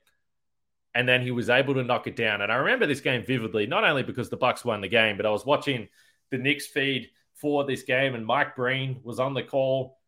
and 0.96 1.06
then 1.06 1.22
he 1.22 1.32
was 1.32 1.50
able 1.50 1.74
to 1.74 1.84
knock 1.84 2.08
it 2.08 2.16
down. 2.16 2.42
And 2.42 2.50
I 2.50 2.56
remember 2.56 2.88
this 2.88 3.02
game 3.02 3.26
vividly, 3.26 3.68
not 3.68 3.84
only 3.84 4.04
because 4.04 4.30
the 4.30 4.38
Bucks 4.38 4.64
won 4.64 4.80
the 4.80 4.88
game, 4.88 5.18
but 5.18 5.26
I 5.26 5.30
was 5.30 5.46
watching 5.46 5.90
the 6.30 6.38
Knicks 6.38 6.66
feed 6.66 7.10
for 7.34 7.66
this 7.66 7.84
game, 7.84 8.16
and 8.16 8.26
Mike 8.26 8.56
Breen 8.56 9.02
was 9.04 9.20
on 9.20 9.34
the 9.34 9.44
call. 9.44 10.00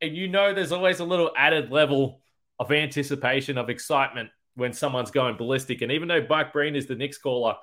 And 0.00 0.16
you 0.16 0.28
know, 0.28 0.54
there's 0.54 0.70
always 0.70 1.00
a 1.00 1.04
little 1.04 1.32
added 1.36 1.72
level 1.72 2.20
of 2.60 2.70
anticipation, 2.70 3.58
of 3.58 3.68
excitement 3.68 4.30
when 4.54 4.72
someone's 4.72 5.10
going 5.10 5.36
ballistic. 5.36 5.82
And 5.82 5.90
even 5.90 6.06
though 6.06 6.24
Mike 6.30 6.52
Breen 6.52 6.76
is 6.76 6.86
the 6.86 6.94
Knicks 6.94 7.18
caller, 7.18 7.56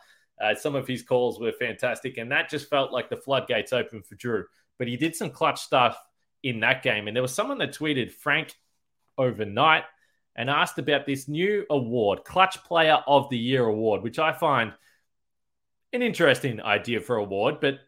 uh, 0.43 0.55
some 0.55 0.75
of 0.75 0.85
his 0.89 1.03
calls 1.03 1.39
were 1.39 1.53
fantastic, 1.53 2.17
and 2.17 2.29
that 2.33 2.49
just 2.49 2.69
felt 2.69 2.91
like 2.91 3.09
the 3.09 3.15
floodgates 3.15 3.71
open 3.71 4.03
for 4.03 4.15
Jrue. 4.15 4.43
But 4.77 4.89
he 4.89 4.97
did 4.97 5.15
some 5.15 5.29
clutch 5.29 5.61
stuff 5.61 5.97
in 6.45 6.59
that 6.59 6.83
game. 6.83 7.07
And 7.07 7.15
there 7.15 7.23
was 7.23 7.33
someone 7.33 7.57
that 7.57 7.73
tweeted 7.73 8.11
Frank 8.11 8.53
overnight 9.17 9.83
and 10.35 10.49
asked 10.49 10.77
about 10.77 11.05
this 11.05 11.27
new 11.27 11.65
award, 11.69 12.23
Clutch 12.23 12.63
Player 12.63 12.99
of 13.07 13.29
the 13.29 13.37
Year 13.37 13.65
award, 13.65 14.03
which 14.03 14.19
I 14.19 14.31
find 14.31 14.71
an 15.91 16.03
interesting 16.03 16.61
idea 16.61 17.01
for 17.01 17.15
award, 17.15 17.55
but 17.59 17.79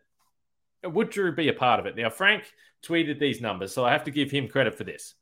would 0.83 1.11
Jrue 1.11 1.35
be 1.35 1.49
a 1.49 1.53
part 1.53 1.79
of 1.79 1.85
it? 1.85 1.95
Now, 1.95 2.09
Frank 2.09 2.43
tweeted 2.83 3.19
these 3.19 3.41
numbers, 3.41 3.73
so 3.73 3.85
I 3.85 3.91
have 3.91 4.05
to 4.05 4.11
give 4.11 4.31
him 4.31 4.47
credit 4.47 4.75
for 4.75 4.83
this. 4.83 5.13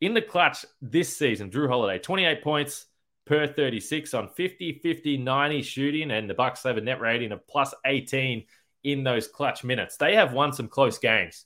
In 0.00 0.12
the 0.12 0.22
clutch 0.22 0.64
this 0.82 1.16
season, 1.16 1.50
Jrue 1.50 1.68
Holiday, 1.68 1.98
28 2.00 2.42
points 2.42 2.86
per 3.26 3.46
36 3.46 4.12
on 4.14 4.28
50, 4.28 4.80
50, 4.82 5.18
90 5.18 5.62
shooting, 5.62 6.10
and 6.10 6.28
the 6.28 6.34
Bucks 6.34 6.64
have 6.64 6.78
a 6.78 6.80
net 6.80 7.00
rating 7.00 7.30
of 7.30 7.46
plus 7.46 7.74
18 7.84 8.44
in 8.82 9.04
those 9.04 9.28
clutch 9.28 9.62
minutes. 9.62 9.96
They 9.96 10.16
have 10.16 10.32
won 10.32 10.52
some 10.52 10.68
close 10.68 10.98
games. 10.98 11.44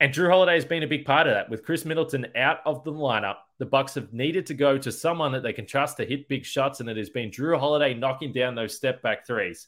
And 0.00 0.14
Jrue 0.14 0.30
Holiday 0.30 0.54
has 0.54 0.64
been 0.64 0.84
a 0.84 0.88
big 0.88 1.04
part 1.04 1.26
of 1.26 1.34
that. 1.34 1.50
With 1.50 1.64
Khris 1.64 1.84
Middleton 1.84 2.28
out 2.36 2.58
of 2.64 2.84
the 2.84 2.92
lineup, 2.92 3.38
the 3.58 3.66
Bucks 3.66 3.94
have 3.94 4.12
needed 4.12 4.46
to 4.46 4.54
go 4.54 4.78
to 4.78 4.92
someone 4.92 5.32
that 5.32 5.42
they 5.42 5.52
can 5.52 5.66
trust 5.66 5.96
to 5.96 6.04
hit 6.04 6.28
big 6.28 6.44
shots, 6.44 6.78
and 6.78 6.88
it 6.88 6.96
has 6.96 7.10
been 7.10 7.30
Jrue 7.30 7.58
Holiday 7.58 7.94
knocking 7.94 8.32
down 8.32 8.54
those 8.54 8.76
step 8.76 9.02
back 9.02 9.26
threes. 9.26 9.66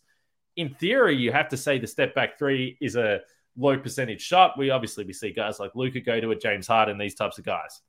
In 0.57 0.75
theory, 0.75 1.17
you 1.17 1.33
have 1.33 1.49
to 1.49 1.57
say 1.57 1.79
the 1.79 1.87
step 1.87 2.15
back 2.15 2.39
three 2.39 2.79
is 2.81 2.95
a 2.95 3.21
low 3.57 3.77
percentage 3.77 4.21
shot. 4.23 4.57
We 4.57 4.71
obviously 4.71 5.05
we 5.05 5.13
see 5.13 5.33
guys 5.33 5.59
like 5.59 5.75
Luka 5.75 6.01
go 6.01 6.21
to 6.21 6.31
it, 6.31 6.41
James 6.41 6.69
Harden, 6.69 6.97
these 6.97 7.17
types 7.17 7.39
of 7.39 7.45
guys. 7.45 7.81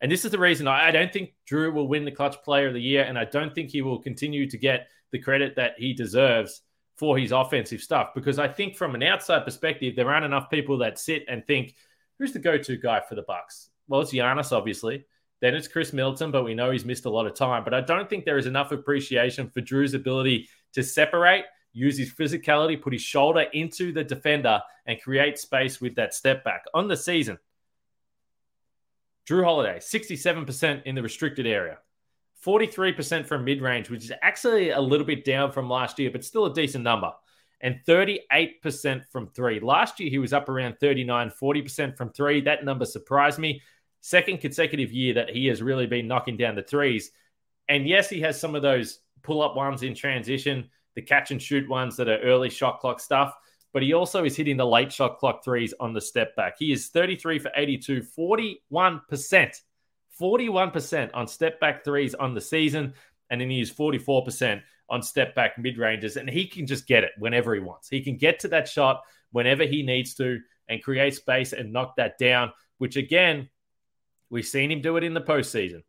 And 0.00 0.10
this 0.10 0.24
is 0.24 0.32
the 0.32 0.38
reason 0.38 0.66
I, 0.66 0.88
I 0.88 0.90
don't 0.90 1.12
think 1.12 1.34
Jrue 1.48 1.72
will 1.72 1.88
win 1.88 2.04
the 2.04 2.10
clutch 2.10 2.42
player 2.42 2.66
of 2.66 2.74
the 2.74 2.82
year, 2.82 3.04
and 3.04 3.16
I 3.16 3.24
don't 3.26 3.54
think 3.54 3.70
he 3.70 3.82
will 3.82 4.00
continue 4.00 4.50
to 4.50 4.58
get 4.58 4.88
the 5.12 5.20
credit 5.20 5.54
that 5.54 5.74
he 5.78 5.94
deserves 5.94 6.62
for 6.96 7.18
his 7.18 7.32
offensive 7.32 7.80
stuff 7.80 8.14
because 8.14 8.38
I 8.38 8.48
think 8.48 8.76
from 8.76 8.94
an 8.94 9.02
outside 9.02 9.44
perspective, 9.44 9.94
there 9.94 10.10
aren't 10.10 10.24
enough 10.24 10.50
people 10.50 10.78
that 10.78 10.98
sit 10.98 11.24
and 11.28 11.46
think, 11.46 11.74
who's 12.18 12.32
the 12.32 12.38
go-to 12.38 12.76
guy 12.76 13.00
for 13.00 13.14
the 13.14 13.22
Bucks? 13.22 13.70
Well, 13.88 14.00
it's 14.00 14.12
Giannis, 14.12 14.52
obviously. 14.52 15.04
Then 15.40 15.54
it's 15.54 15.68
Khris 15.68 15.92
Middleton, 15.92 16.30
but 16.30 16.44
we 16.44 16.54
know 16.54 16.70
he's 16.70 16.86
missed 16.86 17.04
a 17.04 17.10
lot 17.10 17.26
of 17.26 17.34
time. 17.34 17.62
But 17.62 17.74
I 17.74 17.82
don't 17.82 18.08
think 18.08 18.24
there 18.24 18.38
is 18.38 18.46
enough 18.46 18.72
appreciation 18.72 19.50
for 19.50 19.60
Jrue's 19.60 19.92
ability 19.92 20.48
to 20.72 20.82
separate, 20.82 21.44
use 21.74 21.98
his 21.98 22.12
physicality, 22.12 22.80
put 22.80 22.94
his 22.94 23.02
shoulder 23.02 23.42
into 23.52 23.92
the 23.92 24.02
defender, 24.02 24.62
and 24.86 25.00
create 25.00 25.38
space 25.38 25.80
with 25.80 25.94
that 25.96 26.14
step 26.14 26.42
back. 26.42 26.64
On 26.72 26.88
the 26.88 26.96
season, 26.96 27.38
Jrue 29.28 29.44
Holiday, 29.44 29.78
67% 29.78 30.84
in 30.84 30.94
the 30.94 31.02
restricted 31.02 31.46
area. 31.46 31.78
43% 32.44 33.26
from 33.26 33.44
mid 33.44 33.62
range, 33.62 33.90
which 33.90 34.04
is 34.04 34.12
actually 34.22 34.70
a 34.70 34.80
little 34.80 35.06
bit 35.06 35.24
down 35.24 35.52
from 35.52 35.68
last 35.68 35.98
year, 35.98 36.10
but 36.10 36.24
still 36.24 36.46
a 36.46 36.54
decent 36.54 36.84
number. 36.84 37.12
And 37.60 37.80
38% 37.88 39.08
from 39.10 39.28
three. 39.28 39.60
Last 39.60 39.98
year, 39.98 40.10
he 40.10 40.18
was 40.18 40.32
up 40.32 40.48
around 40.48 40.76
39, 40.78 41.32
40% 41.40 41.96
from 41.96 42.10
three. 42.10 42.42
That 42.42 42.64
number 42.64 42.84
surprised 42.84 43.38
me. 43.38 43.62
Second 44.02 44.40
consecutive 44.40 44.92
year 44.92 45.14
that 45.14 45.30
he 45.30 45.46
has 45.46 45.62
really 45.62 45.86
been 45.86 46.06
knocking 46.06 46.36
down 46.36 46.54
the 46.54 46.62
threes. 46.62 47.10
And 47.68 47.88
yes, 47.88 48.08
he 48.10 48.20
has 48.20 48.38
some 48.38 48.54
of 48.54 48.62
those 48.62 49.00
pull 49.22 49.42
up 49.42 49.56
ones 49.56 49.82
in 49.82 49.94
transition, 49.94 50.70
the 50.94 51.02
catch 51.02 51.30
and 51.30 51.42
shoot 51.42 51.68
ones 51.68 51.96
that 51.96 52.08
are 52.08 52.18
early 52.20 52.50
shot 52.50 52.80
clock 52.80 53.00
stuff, 53.00 53.34
but 53.72 53.82
he 53.82 53.92
also 53.92 54.24
is 54.24 54.36
hitting 54.36 54.56
the 54.56 54.66
late 54.66 54.92
shot 54.92 55.18
clock 55.18 55.44
threes 55.44 55.74
on 55.80 55.92
the 55.92 56.00
step 56.00 56.34
back. 56.36 56.54
He 56.58 56.72
is 56.72 56.88
33 56.88 57.38
for 57.38 57.50
82, 57.54 58.02
41% 58.16 59.60
41% 60.20 61.10
on 61.14 61.26
step 61.26 61.60
back 61.60 61.84
threes 61.84 62.14
on 62.14 62.34
the 62.34 62.40
season, 62.40 62.94
and 63.30 63.40
then 63.40 63.50
he 63.50 63.60
is 63.60 63.72
44% 63.72 64.62
on 64.88 65.02
step 65.02 65.34
back 65.34 65.58
mid 65.58 65.78
ranges. 65.78 66.16
And 66.16 66.28
he 66.28 66.46
can 66.46 66.66
just 66.66 66.86
get 66.86 67.04
it 67.04 67.12
whenever 67.18 67.54
he 67.54 67.60
wants. 67.60 67.88
He 67.88 68.02
can 68.02 68.16
get 68.16 68.40
to 68.40 68.48
that 68.48 68.68
shot 68.68 69.02
whenever 69.32 69.64
he 69.64 69.82
needs 69.82 70.14
to 70.14 70.40
and 70.68 70.82
create 70.82 71.14
space 71.14 71.52
and 71.52 71.72
knock 71.72 71.96
that 71.96 72.18
down, 72.18 72.52
which 72.78 72.96
again, 72.96 73.48
we've 74.30 74.46
seen 74.46 74.70
him 74.70 74.80
do 74.80 74.96
it 74.96 75.04
in 75.04 75.14
the 75.14 75.20
postseason. 75.20 75.82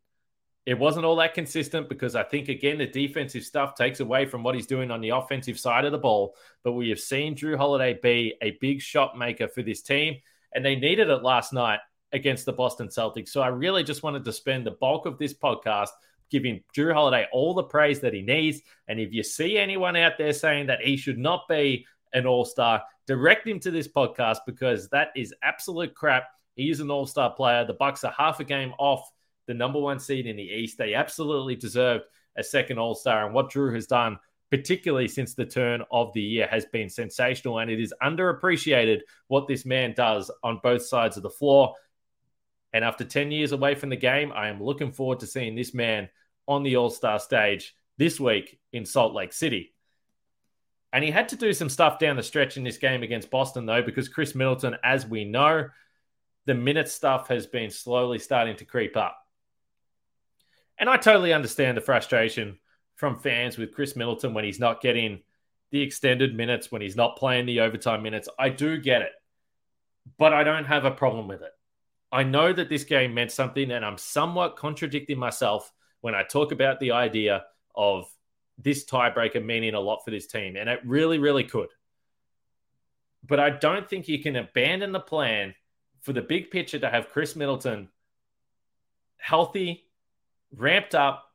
It 0.65 0.77
wasn't 0.77 1.05
all 1.05 1.15
that 1.17 1.33
consistent 1.33 1.87
because 1.87 2.13
I 2.13 2.23
think, 2.23 2.49
again, 2.49 2.77
the 2.77 2.85
defensive 2.85 3.43
stuff 3.43 3.75
takes 3.75 4.01
away 4.01 4.25
from 4.25 4.43
what 4.43 4.53
he's 4.53 4.67
doing 4.67 4.91
on 4.91 4.99
the 4.99 5.09
offensive 5.09 5.57
side 5.57 5.85
of 5.85 5.93
the 5.93 5.97
ball. 5.97 6.35
But 6.61 6.73
we 6.73 6.89
have 6.89 6.99
seen 6.99 7.35
Jrue 7.35 7.55
Holiday 7.55 7.97
be 8.03 8.35
a 8.41 8.57
big 8.59 8.81
shot 8.81 9.17
maker 9.17 9.47
for 9.47 9.61
this 9.61 9.81
team, 9.81 10.17
and 10.53 10.65
they 10.65 10.75
needed 10.75 11.09
it 11.09 11.23
last 11.23 11.53
night 11.53 11.79
against 12.13 12.45
the 12.45 12.53
Boston 12.53 12.87
Celtics. 12.87 13.29
So 13.29 13.41
I 13.41 13.47
really 13.47 13.83
just 13.83 14.03
wanted 14.03 14.23
to 14.25 14.33
spend 14.33 14.65
the 14.65 14.71
bulk 14.71 15.05
of 15.05 15.17
this 15.17 15.33
podcast 15.33 15.89
giving 16.29 16.63
Jrue 16.75 16.93
Holiday 16.93 17.27
all 17.31 17.53
the 17.53 17.63
praise 17.63 17.99
that 18.01 18.13
he 18.13 18.21
needs. 18.21 18.61
And 18.87 18.99
if 18.99 19.13
you 19.13 19.23
see 19.23 19.57
anyone 19.57 19.95
out 19.95 20.17
there 20.17 20.33
saying 20.33 20.67
that 20.67 20.81
he 20.81 20.97
should 20.97 21.17
not 21.17 21.47
be 21.47 21.85
an 22.13 22.25
all 22.25 22.45
star, 22.45 22.83
direct 23.05 23.47
him 23.47 23.59
to 23.61 23.71
this 23.71 23.87
podcast 23.87 24.39
because 24.45 24.89
that 24.89 25.09
is 25.15 25.33
absolute 25.43 25.95
crap. 25.95 26.25
He 26.55 26.69
is 26.69 26.79
an 26.79 26.91
all 26.91 27.05
star 27.05 27.33
player. 27.33 27.65
The 27.65 27.73
Bucks 27.73 28.03
are 28.03 28.13
half 28.17 28.39
a 28.39 28.43
game 28.43 28.73
off 28.77 29.09
the 29.45 29.53
number 29.53 29.79
one 29.79 29.99
seed 29.99 30.27
in 30.27 30.35
the 30.35 30.43
East. 30.43 30.77
They 30.77 30.93
absolutely 30.93 31.55
deserved 31.55 32.05
a 32.37 32.43
second 32.43 32.77
all 32.77 32.95
star. 32.95 33.25
And 33.25 33.33
what 33.33 33.51
Jrue 33.51 33.73
has 33.73 33.87
done 33.87 34.17
particularly 34.49 35.07
since 35.07 35.33
the 35.33 35.45
turn 35.45 35.83
of 35.91 36.13
the 36.13 36.21
year, 36.21 36.47
has 36.49 36.65
been 36.65 36.89
sensational. 36.89 37.59
And 37.59 37.69
it 37.69 37.79
is 37.79 37.93
underappreciated 38.01 39.01
what 39.27 39.47
this 39.47 39.65
man 39.65 39.93
does 39.95 40.31
on 40.43 40.59
both 40.63 40.85
sides 40.85 41.17
of 41.17 41.23
the 41.23 41.29
floor. 41.29 41.75
And 42.77 42.85
after 42.85 43.03
10 43.03 43.31
years 43.31 43.53
away 43.53 43.73
from 43.73 43.89
the 43.89 43.95
game, 43.95 44.31
I 44.31 44.49
am 44.49 44.61
looking 44.61 44.91
forward 44.91 45.21
to 45.21 45.25
seeing 45.25 45.55
this 45.55 45.73
man 45.73 46.09
on 46.47 46.61
the 46.61 46.75
All 46.75 46.91
Star 46.91 47.17
stage 47.17 47.75
this 47.97 48.19
week 48.19 48.59
in 48.71 48.85
Salt 48.85 49.15
Lake 49.15 49.33
City. 49.33 49.73
And 50.93 51.03
he 51.03 51.09
had 51.09 51.29
to 51.29 51.35
do 51.35 51.53
some 51.53 51.69
stuff 51.69 51.97
down 51.97 52.17
the 52.17 52.21
stretch 52.21 52.55
in 52.55 52.63
this 52.63 52.77
game 52.77 53.01
against 53.01 53.31
Boston, 53.31 53.65
though, 53.65 53.81
because 53.81 54.09
Khris 54.09 54.35
Middleton, 54.35 54.75
as 54.83 55.07
we 55.07 55.25
know, 55.25 55.69
the 56.45 56.53
minute 56.53 56.87
stuff 56.87 57.29
has 57.29 57.47
been 57.47 57.71
slowly 57.71 58.19
starting 58.19 58.57
to 58.57 58.65
creep 58.65 58.95
up. 58.95 59.17
And 60.77 60.87
I 60.87 60.97
totally 60.97 61.33
understand 61.33 61.77
the 61.77 61.81
frustration 61.81 62.59
from 62.93 63.17
fans 63.17 63.57
with 63.57 63.73
Khris 63.73 63.95
Middleton 63.95 64.35
when 64.35 64.45
he's 64.45 64.59
not 64.59 64.81
getting 64.81 65.23
the 65.71 65.81
extended 65.81 66.35
minutes, 66.35 66.71
when 66.71 66.83
he's 66.83 66.95
not 66.95 67.17
playing 67.17 67.47
the 67.47 67.61
overtime 67.61 68.03
minutes. 68.03 68.29
I 68.37 68.49
do 68.49 68.77
get 68.77 69.01
it, 69.01 69.13
but 70.19 70.31
I 70.31 70.43
don't 70.43 70.65
have 70.65 70.85
a 70.85 70.91
problem 70.91 71.27
with 71.27 71.41
it. 71.41 71.53
I 72.11 72.23
know 72.23 72.53
that 72.53 72.69
this 72.69 72.83
game 72.83 73.13
meant 73.13 73.31
something, 73.31 73.71
and 73.71 73.83
I'm 73.85 73.97
somewhat 73.97 74.55
contradicting 74.55 75.17
myself 75.17 75.71
when 76.01 76.15
I 76.15 76.23
talk 76.23 76.51
about 76.51 76.79
the 76.79 76.91
idea 76.91 77.45
of 77.75 78.09
this 78.57 78.85
tiebreaker 78.85 79.43
meaning 79.43 79.73
a 79.73 79.79
lot 79.79 80.03
for 80.03 80.11
this 80.11 80.27
team, 80.27 80.55
and 80.55 80.69
it 80.69 80.79
really, 80.85 81.19
really 81.19 81.43
could. 81.43 81.69
But 83.25 83.39
I 83.39 83.49
don't 83.49 83.89
think 83.89 84.07
you 84.07 84.21
can 84.21 84.35
abandon 84.35 84.91
the 84.91 84.99
plan 84.99 85.53
for 86.01 86.13
the 86.13 86.21
big 86.21 86.49
picture 86.49 86.79
to 86.79 86.89
have 86.89 87.09
Khris 87.09 87.35
Middleton 87.35 87.89
healthy 89.17 89.85
ramped 90.55 90.95
up 90.95 91.25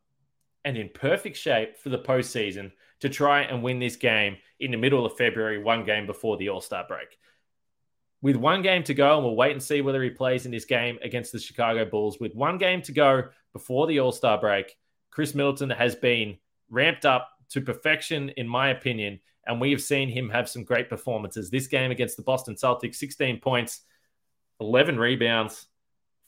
and 0.64 0.76
in 0.76 0.88
perfect 0.88 1.37
shape 1.37 1.76
for 1.76 1.91
the 1.91 1.99
postseason 1.99 2.73
to 3.00 3.09
try 3.09 3.43
and 3.43 3.62
win 3.62 3.79
this 3.79 3.97
game 3.97 4.37
in 4.61 4.71
the 4.71 4.76
middle 4.76 5.05
of 5.05 5.17
February, 5.17 5.62
one 5.62 5.85
game 5.85 6.07
before 6.07 6.37
the 6.37 6.49
All 6.49 6.61
Star 6.61 6.85
break. 6.87 7.19
With 8.23 8.37
one 8.37 8.62
game 8.62 8.85
to 8.85 8.95
go, 8.95 9.17
and 9.17 9.25
we'll 9.25 9.37
wait 9.37 9.52
and 9.52 9.62
see 9.62 9.81
whether 9.81 10.02
he 10.02 10.11
plays 10.11 10.47
in 10.47 10.52
this 10.52 10.64
game 10.64 10.99
against 11.02 11.33
the 11.33 11.41
Chicago 11.41 11.85
Bulls. 11.85 12.21
With 12.21 12.35
one 12.35 12.57
game 12.57 12.81
to 12.83 12.93
go 12.93 13.25
before 13.52 13.87
the 13.87 13.99
All 13.99 14.12
Star 14.12 14.41
break, 14.41 14.76
Khris 15.11 15.35
Middleton 15.35 15.71
has 15.71 15.97
been 15.97 16.38
ramped 16.71 17.05
up 17.05 17.29
to 17.50 17.61
perfection, 17.61 18.31
in 18.31 18.49
my 18.49 18.71
opinion, 18.71 19.21
and 19.47 19.61
we 19.61 19.73
have 19.73 19.83
seen 19.83 20.09
him 20.09 20.31
have 20.31 20.49
some 20.49 20.64
great 20.64 20.88
performances. 20.88 21.50
This 21.50 21.67
game 21.67 21.91
against 21.91 22.17
the 22.17 22.23
Boston 22.23 22.55
Celtics, 22.55 22.95
16 22.95 23.41
points, 23.41 23.83
11 24.61 24.99
rebounds, 24.99 25.67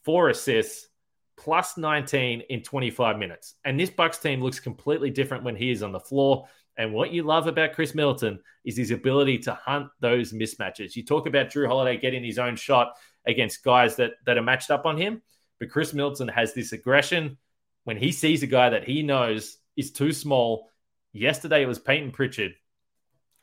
four 0.02 0.28
assists, 0.28 0.88
plus 1.36 1.76
19 1.76 2.42
in 2.48 2.62
25 2.62 3.18
minutes. 3.18 3.54
And 3.64 3.78
this 3.78 3.90
Bucks 3.90 4.18
team 4.18 4.42
looks 4.42 4.60
completely 4.60 5.10
different 5.10 5.44
when 5.44 5.56
he 5.56 5.70
is 5.70 5.82
on 5.82 5.92
the 5.92 6.00
floor. 6.00 6.46
And 6.76 6.92
what 6.92 7.12
you 7.12 7.22
love 7.22 7.46
about 7.46 7.72
Khris 7.74 7.94
Middleton 7.94 8.40
is 8.64 8.76
his 8.76 8.90
ability 8.90 9.38
to 9.38 9.54
hunt 9.54 9.88
those 10.00 10.32
mismatches. 10.32 10.96
You 10.96 11.04
talk 11.04 11.26
about 11.26 11.48
Jrue 11.48 11.66
Holiday 11.66 11.96
getting 11.96 12.24
his 12.24 12.38
own 12.38 12.56
shot 12.56 12.94
against 13.26 13.64
guys 13.64 13.96
that, 13.96 14.12
that 14.26 14.38
are 14.38 14.42
matched 14.42 14.70
up 14.70 14.86
on 14.86 14.96
him, 14.96 15.22
but 15.58 15.70
Khris 15.70 15.94
Middleton 15.94 16.28
has 16.28 16.52
this 16.52 16.72
aggression 16.72 17.38
when 17.84 17.96
he 17.96 18.12
sees 18.12 18.42
a 18.42 18.46
guy 18.46 18.70
that 18.70 18.84
he 18.84 19.02
knows 19.02 19.58
is 19.76 19.92
too 19.92 20.12
small. 20.12 20.70
Yesterday 21.12 21.62
it 21.62 21.68
was 21.68 21.78
Payton 21.78 22.10
Pritchard, 22.10 22.54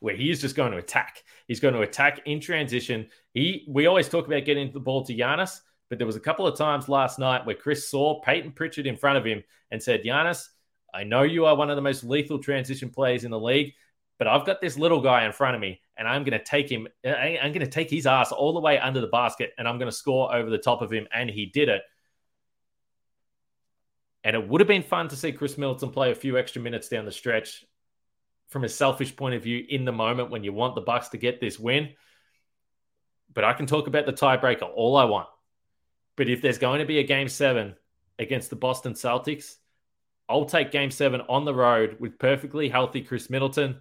where 0.00 0.16
he 0.16 0.30
is 0.30 0.40
just 0.40 0.56
going 0.56 0.72
to 0.72 0.78
attack. 0.78 1.22
He's 1.48 1.60
going 1.60 1.74
to 1.74 1.80
attack 1.80 2.22
in 2.26 2.40
transition. 2.40 3.08
He 3.32 3.66
we 3.68 3.86
always 3.86 4.08
talk 4.08 4.26
about 4.26 4.44
getting 4.44 4.72
the 4.72 4.80
ball 4.80 5.04
to 5.06 5.14
Giannis, 5.14 5.60
but 5.92 5.98
there 5.98 6.06
was 6.06 6.16
a 6.16 6.20
couple 6.20 6.46
of 6.46 6.56
times 6.56 6.88
last 6.88 7.18
night 7.18 7.44
where 7.44 7.54
Khris 7.54 7.90
saw 7.90 8.18
Payton 8.22 8.52
Pritchard 8.52 8.86
in 8.86 8.96
front 8.96 9.18
of 9.18 9.26
him 9.26 9.44
and 9.70 9.82
said, 9.82 10.02
Giannis, 10.02 10.48
I 10.94 11.04
know 11.04 11.20
you 11.20 11.44
are 11.44 11.54
one 11.54 11.68
of 11.68 11.76
the 11.76 11.82
most 11.82 12.02
lethal 12.02 12.38
transition 12.38 12.88
players 12.88 13.24
in 13.24 13.30
the 13.30 13.38
league, 13.38 13.74
but 14.18 14.26
I've 14.26 14.46
got 14.46 14.62
this 14.62 14.78
little 14.78 15.02
guy 15.02 15.26
in 15.26 15.32
front 15.32 15.54
of 15.54 15.60
me, 15.60 15.82
and 15.98 16.08
I'm 16.08 16.24
going 16.24 16.38
to 16.38 16.42
take 16.42 16.72
him. 16.72 16.88
I'm 17.04 17.52
going 17.52 17.60
to 17.60 17.66
take 17.66 17.90
his 17.90 18.06
ass 18.06 18.32
all 18.32 18.54
the 18.54 18.60
way 18.60 18.78
under 18.78 19.02
the 19.02 19.08
basket, 19.08 19.52
and 19.58 19.68
I'm 19.68 19.76
going 19.76 19.90
to 19.90 19.94
score 19.94 20.34
over 20.34 20.48
the 20.48 20.56
top 20.56 20.80
of 20.80 20.90
him. 20.90 21.08
And 21.12 21.28
he 21.28 21.44
did 21.44 21.68
it. 21.68 21.82
And 24.24 24.34
it 24.34 24.48
would 24.48 24.62
have 24.62 24.68
been 24.68 24.82
fun 24.82 25.08
to 25.08 25.16
see 25.16 25.32
Khris 25.32 25.58
Middleton 25.58 25.90
play 25.90 26.10
a 26.10 26.14
few 26.14 26.38
extra 26.38 26.62
minutes 26.62 26.88
down 26.88 27.04
the 27.04 27.12
stretch 27.12 27.66
from 28.48 28.64
a 28.64 28.68
selfish 28.70 29.14
point 29.14 29.34
of 29.34 29.42
view 29.42 29.62
in 29.68 29.84
the 29.84 29.92
moment 29.92 30.30
when 30.30 30.42
you 30.42 30.54
want 30.54 30.74
the 30.74 30.80
Bucks 30.80 31.10
to 31.10 31.18
get 31.18 31.38
this 31.38 31.58
win. 31.58 31.90
But 33.34 33.44
I 33.44 33.52
can 33.52 33.66
talk 33.66 33.88
about 33.88 34.06
the 34.06 34.14
tiebreaker 34.14 34.70
all 34.74 34.96
I 34.96 35.04
want. 35.04 35.28
But 36.22 36.30
if 36.30 36.40
there's 36.40 36.58
going 36.58 36.78
to 36.78 36.86
be 36.86 37.00
a 37.00 37.02
game 37.02 37.26
seven 37.26 37.74
against 38.16 38.48
the 38.48 38.54
Boston 38.54 38.92
Celtics, 38.92 39.56
I'll 40.28 40.44
take 40.44 40.70
game 40.70 40.92
seven 40.92 41.20
on 41.22 41.44
the 41.44 41.52
road 41.52 41.96
with 41.98 42.16
perfectly 42.16 42.68
healthy 42.68 43.00
Khris 43.02 43.28
Middleton, 43.28 43.80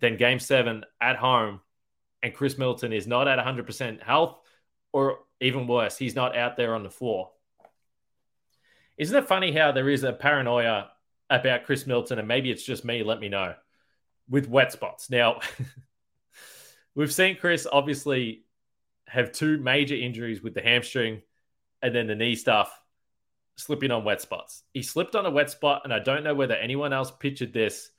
then 0.00 0.18
game 0.18 0.38
seven 0.38 0.84
at 1.00 1.16
home, 1.16 1.60
and 2.22 2.34
Khris 2.34 2.58
Middleton 2.58 2.92
is 2.92 3.06
not 3.06 3.26
at 3.26 3.38
100% 3.38 4.02
health, 4.02 4.38
or 4.92 5.20
even 5.40 5.66
worse, 5.66 5.96
he's 5.96 6.14
not 6.14 6.36
out 6.36 6.58
there 6.58 6.74
on 6.74 6.82
the 6.82 6.90
floor. 6.90 7.30
Isn't 8.98 9.16
it 9.16 9.26
funny 9.26 9.50
how 9.50 9.72
there 9.72 9.88
is 9.88 10.04
a 10.04 10.12
paranoia 10.12 10.90
about 11.30 11.64
Khris 11.64 11.86
Middleton, 11.86 12.18
and 12.18 12.28
maybe 12.28 12.50
it's 12.50 12.64
just 12.64 12.84
me, 12.84 13.02
let 13.02 13.18
me 13.18 13.30
know, 13.30 13.54
with 14.28 14.46
wet 14.46 14.72
spots? 14.72 15.08
Now, 15.08 15.40
we've 16.94 17.14
seen 17.14 17.36
Khris 17.36 17.66
obviously 17.72 18.44
have 19.08 19.32
two 19.32 19.56
major 19.56 19.94
injuries 19.94 20.42
with 20.42 20.52
the 20.52 20.60
hamstring 20.60 21.22
and 21.82 21.94
then 21.94 22.06
the 22.06 22.14
knee 22.14 22.34
stuff 22.34 22.80
slipping 23.56 23.90
on 23.90 24.04
wet 24.04 24.20
spots. 24.20 24.62
He 24.72 24.82
slipped 24.82 25.14
on 25.14 25.26
a 25.26 25.30
wet 25.30 25.50
spot, 25.50 25.82
and 25.84 25.92
I 25.92 25.98
don't 25.98 26.24
know 26.24 26.34
whether 26.34 26.54
anyone 26.54 26.92
else 26.92 27.10
pictured 27.10 27.52
this. 27.52 27.90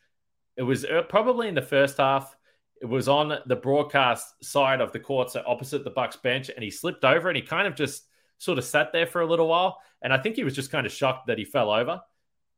It 0.58 0.64
was 0.64 0.86
uh, 0.86 1.04
probably 1.08 1.48
in 1.48 1.56
the 1.56 1.62
first 1.62 1.98
half. 1.98 2.36
It 2.82 2.88
was 2.88 3.08
on 3.08 3.38
the 3.46 3.56
broadcast 3.56 4.44
side 4.44 4.82
of 4.82 4.92
the 4.92 5.00
court, 5.00 5.32
so 5.32 5.44
opposite 5.46 5.84
the 5.84 5.92
Bucks 5.92 6.16
bench, 6.16 6.50
and 6.50 6.64
he 6.64 6.72
slipped 6.72 7.06
over 7.06 7.30
and 7.30 7.38
he 7.38 7.44
kind 7.44 7.68
of 7.68 7.76
just 7.76 8.06
sort 8.40 8.58
of 8.58 8.64
sat 8.64 8.92
there 8.92 9.06
for 9.06 9.22
a 9.22 9.28
little 9.28 9.48
while. 9.48 9.78
And 10.02 10.12
I 10.12 10.18
think 10.18 10.36
he 10.36 10.44
was 10.44 10.56
just 10.56 10.72
kind 10.72 10.88
of 10.88 10.92
shocked 10.92 11.28
that 11.28 11.38
he 11.38 11.46
fell 11.46 11.70
over. 11.70 12.02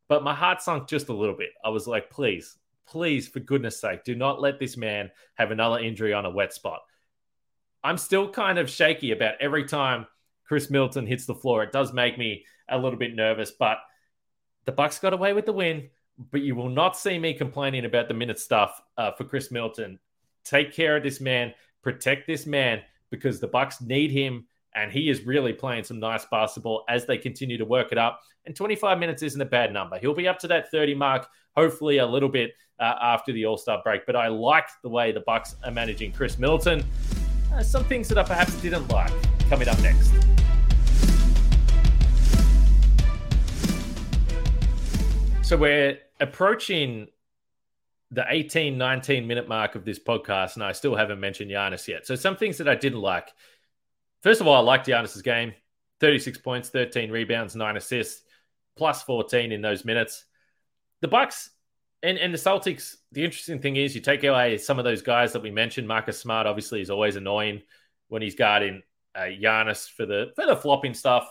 But 0.08 0.24
my 0.24 0.34
heart 0.34 0.62
sunk 0.62 0.88
just 0.88 1.10
a 1.10 1.14
little 1.14 1.36
bit. 1.36 1.50
I 1.64 1.70
was 1.70 1.88
like, 1.88 2.10
please, 2.10 2.58
please, 2.88 3.28
for 3.28 3.42
goodness 3.42 3.82
sake, 3.82 4.06
do 4.06 4.16
not 4.16 4.40
let 4.40 4.60
this 4.60 4.78
man 4.78 5.12
have 5.36 5.52
another 5.52 5.80
injury 5.80 6.14
on 6.14 6.26
a 6.26 6.32
wet 6.32 6.54
spot. 6.54 6.82
I'm 7.84 7.98
still 7.98 8.30
kind 8.30 8.60
of 8.60 8.70
shaky 8.70 9.12
about 9.12 9.36
every 9.42 9.66
time 9.66 10.08
Khris 10.46 10.70
Middleton 10.70 11.08
hits 11.08 11.26
the 11.26 11.36
floor. 11.36 11.64
It 11.64 11.72
does 11.72 11.94
make 11.94 12.18
me 12.18 12.46
a 12.70 12.78
little 12.78 13.00
bit 13.00 13.16
nervous, 13.16 13.52
but 13.52 13.78
the 14.66 14.72
Bucks 14.72 15.00
got 15.00 15.14
away 15.14 15.34
with 15.34 15.46
the 15.46 15.54
win. 15.54 15.90
But 16.32 16.42
you 16.42 16.56
will 16.56 16.70
not 16.70 16.96
see 16.96 17.18
me 17.18 17.34
complaining 17.34 17.86
about 17.86 18.08
the 18.08 18.14
minute 18.14 18.40
stuff 18.40 18.80
uh, 18.98 19.12
for 19.14 19.24
Khris 19.24 19.52
Middleton. 19.52 19.98
Take 20.44 20.72
care 20.72 20.96
of 20.96 21.04
this 21.04 21.20
man, 21.20 21.54
protect 21.82 22.28
this 22.28 22.46
man 22.46 22.82
because 23.10 23.40
the 23.40 23.48
Bucks 23.48 23.82
need 23.82 24.12
him, 24.12 24.46
and 24.76 24.92
he 24.92 25.10
is 25.10 25.26
really 25.26 25.54
playing 25.54 25.84
some 25.84 26.00
nice 26.00 26.26
basketball 26.26 26.84
as 26.88 27.06
they 27.06 27.18
continue 27.18 27.58
to 27.58 27.66
work 27.66 27.92
it 27.92 27.98
up. 27.98 28.22
And 28.46 28.56
25 28.56 29.00
minutes 29.00 29.24
isn't 29.24 29.42
a 29.42 29.46
bad 29.46 29.74
number. 29.74 29.98
He'll 29.98 30.14
be 30.14 30.28
up 30.28 30.38
to 30.40 30.48
that 30.50 30.70
30 30.70 30.94
mark, 30.94 31.28
hopefully 31.56 31.98
a 31.98 32.06
little 32.06 32.30
bit 32.30 32.54
uh, 32.80 32.96
after 33.02 33.32
the 33.32 33.46
All 33.46 33.58
Star 33.58 33.82
break. 33.84 34.06
But 34.06 34.16
I 34.16 34.28
like 34.28 34.68
the 34.84 34.90
way 34.90 35.12
the 35.12 35.22
Bucks 35.22 35.56
are 35.64 35.72
managing 35.72 36.12
Khris 36.12 36.38
Middleton. 36.38 36.84
Uh, 37.52 37.64
some 37.64 37.86
things 37.86 38.08
that 38.10 38.18
I 38.18 38.24
perhaps 38.24 38.54
didn't 38.62 38.88
like 38.90 39.12
coming 39.54 39.68
up 39.68 39.80
next. 39.82 40.12
So 45.44 45.56
we're 45.56 46.00
approaching 46.20 47.10
the 48.10 48.26
18, 48.28 48.80
19 48.80 49.28
minute 49.28 49.48
mark 49.48 49.76
of 49.76 49.86
this 49.86 50.00
podcast, 50.00 50.56
and 50.56 50.64
I 50.64 50.72
still 50.72 50.96
haven't 50.96 51.20
mentioned 51.20 51.52
Giannis 51.52 51.88
yet. 51.88 52.08
So 52.08 52.16
some 52.16 52.36
things 52.36 52.58
that 52.58 52.68
I 52.68 52.74
didn't 52.74 53.02
like. 53.02 53.32
First 54.24 54.42
of 54.42 54.48
all, 54.48 54.56
I 54.56 54.60
liked 54.62 54.88
Giannis's 54.88 55.22
game 55.22 55.54
36 56.00 56.40
points, 56.40 56.70
13 56.70 57.12
rebounds, 57.12 57.56
nine 57.56 57.78
assists, 57.78 58.24
plus 58.76 59.04
14 59.04 59.52
in 59.52 59.62
those 59.62 59.86
minutes. 59.86 60.26
The 61.02 61.08
Bucks 61.08 61.52
and, 62.02 62.18
and 62.18 62.34
the 62.34 62.40
Celtics, 62.40 62.96
the 63.12 63.24
interesting 63.24 63.60
thing 63.60 63.76
is 63.76 63.94
you 63.94 64.02
take 64.02 64.24
away 64.24 64.58
some 64.58 64.80
of 64.80 64.84
those 64.84 65.04
guys 65.04 65.32
that 65.34 65.44
we 65.44 65.52
mentioned. 65.52 65.88
Marcus 65.88 66.20
Smart 66.20 66.48
obviously 66.48 66.82
is 66.82 66.90
always 66.90 67.18
annoying 67.18 67.62
when 68.08 68.24
he's 68.24 68.34
guarding 68.34 68.82
uh, 69.16 69.22
Giannis 69.22 69.90
for 69.90 70.06
the 70.06 70.32
for 70.36 70.46
the 70.46 70.56
flopping 70.56 70.94
stuff. 70.94 71.28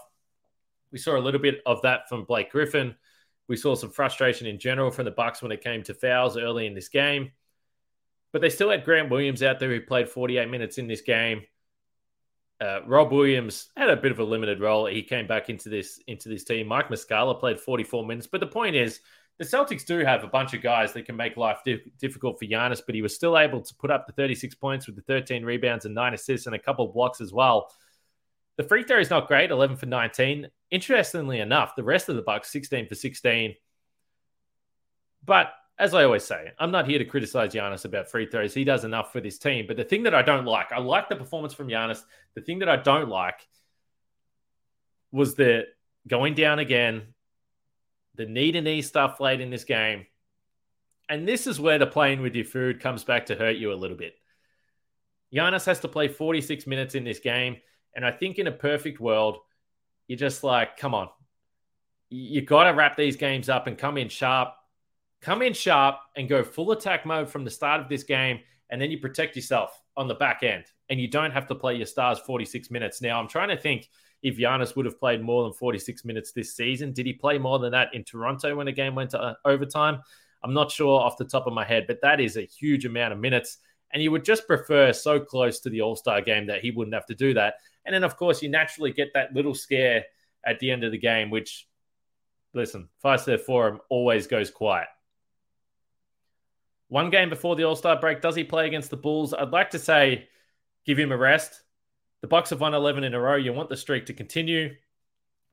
We 0.90 0.99
saw 0.99 1.16
a 1.16 1.21
little 1.21 1.40
bit 1.40 1.61
of 1.66 1.83
that 1.83 2.09
from 2.09 2.25
Blake 2.25 2.51
Griffin. 2.51 2.95
We 3.49 3.57
saw 3.57 3.75
some 3.75 3.90
frustration 3.90 4.47
in 4.47 4.59
general 4.59 4.90
from 4.90 5.05
the 5.05 5.11
Bucks 5.11 5.42
when 5.42 5.53
it 5.53 5.62
came 5.62 5.83
to 5.85 5.95
fouls 5.95 6.37
early 6.37 6.66
in 6.66 6.75
this 6.75 6.88
game. 6.88 7.33
But 8.33 8.40
they 8.40 8.51
still 8.51 8.71
had 8.71 8.85
Grant 8.85 9.11
Williams 9.11 9.42
out 9.42 9.59
there 9.59 9.71
who 9.71 9.81
played 9.81 10.09
48 10.09 10.49
minutes 10.49 10.79
in 10.79 10.87
this 10.87 11.03
game. 11.03 11.42
Uh, 12.61 12.81
Rob 12.87 13.11
Williams 13.11 13.68
had 13.77 13.90
a 13.90 13.97
bit 13.97 14.12
of 14.12 14.21
a 14.21 14.25
limited 14.25 14.61
role. 14.61 14.87
He 14.87 15.03
came 15.03 15.27
back 15.27 15.51
into 15.51 15.68
this 15.68 16.01
into 16.07 16.29
this 16.29 16.45
team. 16.45 16.68
Mike 16.68 16.88
Muscala 16.88 17.38
played 17.38 17.59
44 17.59 18.07
minutes. 18.07 18.27
But 18.27 18.40
the 18.40 18.47
point 18.47 18.77
is, 18.77 19.01
the 19.42 19.48
Celtics 19.48 19.85
do 19.85 19.98
have 19.98 20.22
a 20.22 20.28
bunch 20.28 20.55
of 20.55 20.62
guys 20.62 20.92
that 20.92 21.05
can 21.05 21.16
make 21.16 21.37
life 21.37 21.59
di- 21.64 21.83
difficult 21.98 22.38
for 22.38 22.44
Giannis, 22.44 22.81
but 22.85 22.94
he 22.94 23.02
was 23.02 23.12
still 23.12 23.37
able 23.37 23.61
to 23.61 23.74
put 23.74 23.90
up 23.90 24.07
the 24.07 24.12
36 24.12 24.55
points 24.55 24.87
with 24.87 24.94
the 24.94 25.02
13 25.02 25.44
rebounds 25.44 25.85
and 25.85 25.96
nine 25.96 26.14
assists 26.14 26.46
and 26.46 26.55
a 26.55 26.61
couple 26.61 26.87
of 26.87 26.94
blocks 26.94 27.20
as 27.20 27.33
well. 27.33 27.68
The 28.57 28.62
free 28.62 28.85
throw 28.85 29.00
is 29.00 29.11
not 29.11 29.26
great, 29.26 29.50
11 29.50 29.78
for 29.78 29.87
19. 29.87 30.48
Interestingly 30.70 31.40
enough, 31.40 31.74
the 31.74 31.83
rest 31.83 32.09
of 32.09 32.14
the 32.14 32.22
Bucks 32.22 32.52
16 32.52 32.87
for 32.87 32.94
16. 32.94 33.57
But 35.24 35.52
as 35.76 35.92
I 35.92 36.05
always 36.05 36.22
say, 36.22 36.52
I'm 36.61 36.70
not 36.70 36.87
here 36.87 37.00
to 37.00 37.05
criticize 37.05 37.52
Giannis 37.52 37.85
about 37.85 38.09
free 38.09 38.26
throws. 38.26 38.55
He 38.55 38.62
does 38.62 38.85
enough 38.85 39.12
for 39.12 39.20
this 39.20 39.38
team. 39.38 39.64
But 39.66 39.76
the 39.76 39.85
thing 39.85 40.05
that 40.05 40.14
I 40.14 40.22
don't 40.22 40.44
like, 40.44 40.70
I 40.70 40.78
like 40.78 41.09
the 41.09 41.16
performance 41.16 41.52
from 41.52 41.66
Giannis. 41.66 42.05
The 42.35 42.42
thing 42.42 42.61
that 42.61 42.68
I 42.68 42.76
don't 42.76 43.09
like 43.09 43.48
was 45.11 45.35
the 45.35 45.64
going 46.07 46.35
down 46.35 46.61
again, 46.61 47.14
the 48.14 48.27
knee 48.27 48.53
to 48.53 48.61
knee 48.61 48.83
stuff 48.83 49.20
late 49.20 49.40
in 49.40 49.51
this 49.51 49.64
game. 49.64 50.07
And 51.09 51.27
this 51.27 51.46
is 51.46 51.61
where 51.61 51.79
the 51.79 51.87
playing 51.87 52.22
with 52.22 52.35
your 52.35 52.44
food 52.44 52.81
comes 52.81 53.05
back 53.05 53.27
to 53.27 53.35
hurt 53.35 53.57
you 53.57 53.72
a 53.72 53.75
little 53.75 53.96
bit. 53.96 54.14
Giannis 55.35 55.66
has 55.66 55.81
to 55.81 55.88
play 55.88 56.09
46 56.09 56.66
minutes 56.66 56.94
in 56.94 57.05
this 57.05 57.18
game. 57.18 57.57
And 57.94 58.05
I 58.05 58.11
think 58.11 58.38
in 58.38 58.46
a 58.46 58.53
perfect 58.53 59.01
world, 59.01 59.38
you're 60.07 60.18
just 60.18 60.44
like, 60.44 60.77
come 60.77 60.94
on. 60.94 61.09
You 62.11 62.42
got 62.42 62.64
to 62.64 62.70
wrap 62.70 62.96
these 62.96 63.16
games 63.16 63.48
up 63.48 63.66
and 63.66 63.77
come 63.79 63.96
in 63.96 64.09
sharp. 64.09 64.55
Come 65.20 65.42
in 65.42 65.55
sharp 65.55 65.96
and 66.16 66.29
go 66.29 66.42
full 66.42 66.72
attack 66.72 67.07
mode 67.07 67.29
from 67.29 67.44
the 67.44 67.51
start 67.51 67.81
of 67.81 67.88
this 67.88 68.03
game. 68.03 68.40
And 68.70 68.81
then 68.81 68.90
you 68.90 68.98
protect 68.98 69.37
yourself 69.37 69.81
on 69.96 70.09
the 70.09 70.14
back 70.14 70.42
end. 70.42 70.64
And 70.88 71.01
you 71.01 71.09
don't 71.09 71.31
have 71.31 71.46
to 71.48 71.55
play 71.55 71.77
your 71.77 71.87
stars 71.87 72.18
46 72.18 72.70
minutes. 72.70 73.01
Now, 73.01 73.18
I'm 73.18 73.29
trying 73.29 73.48
to 73.48 73.57
think 73.57 73.88
if 74.22 74.37
Giannis 74.37 74.76
would 74.76 74.87
have 74.87 74.98
played 74.98 75.20
more 75.20 75.42
than 75.42 75.52
46 75.52 76.04
minutes 76.04 76.32
this 76.32 76.54
season. 76.54 76.92
Did 76.92 77.06
he 77.06 77.12
play 77.12 77.38
more 77.38 77.58
than 77.58 77.72
that 77.72 77.92
in 77.94 78.04
Toronto 78.04 78.54
when 78.54 78.66
the 78.66 78.72
game 78.72 78.94
went 78.94 79.11
to 79.11 79.20
uh, 79.20 79.35
overtime? 79.44 80.00
I'm 80.44 80.54
not 80.54 80.70
sure 80.70 81.00
off 81.00 81.16
the 81.16 81.24
top 81.24 81.46
of 81.46 81.52
my 81.52 81.64
head, 81.64 81.87
but 81.87 82.00
that 82.02 82.20
is 82.20 82.37
a 82.37 82.42
huge 82.42 82.85
amount 82.85 83.12
of 83.12 83.18
minutes. 83.18 83.58
And 83.92 84.02
you 84.02 84.11
would 84.11 84.24
just 84.24 84.46
prefer 84.46 84.92
so 84.92 85.20
close 85.20 85.61
to 85.61 85.70
the 85.70 85.82
All 85.82 85.96
Star 85.96 86.20
game 86.20 86.46
that 86.46 86.61
he 86.62 86.70
wouldn't 86.70 86.94
have 86.94 87.06
to 87.06 87.14
do 87.14 87.35
that. 87.35 87.54
And 87.85 87.94
then, 87.94 88.04
of 88.04 88.16
course, 88.16 88.42
you 88.42 88.48
naturally 88.48 88.92
get 88.92 89.12
that 89.14 89.35
little 89.35 89.54
scare 89.54 90.04
at 90.44 90.58
the 90.61 90.70
end 90.70 90.85
of 90.85 90.92
the 90.92 90.98
game, 90.98 91.30
which 91.30 91.66
listen, 92.54 92.88
Fiserv 93.04 93.40
Forum 93.40 93.80
always 93.88 94.26
goes 94.26 94.50
quiet. 94.50 94.88
One 96.88 97.11
game 97.11 97.28
before 97.28 97.56
the 97.56 97.64
All 97.64 97.76
Star 97.76 97.98
break, 97.98 98.20
does 98.20 98.37
he 98.37 98.44
play 98.44 98.66
against 98.66 98.90
the 98.90 98.96
Bulls? 98.96 99.35
I'd 99.35 99.50
like 99.50 99.70
to 99.70 99.78
say 99.78 100.28
give 100.85 100.98
him 100.98 101.12
a 101.12 101.16
rest. 101.16 101.62
The 102.22 102.28
Bucks 102.28 102.50
have 102.50 102.61
won 102.61 102.72
11 102.72 103.04
in 103.04 103.14
a 103.14 103.20
row. 103.20 103.37
You 103.37 103.52
want 103.52 103.68
the 103.68 103.76
streak 103.76 104.06
to 104.06 104.14
continue. 104.14 104.74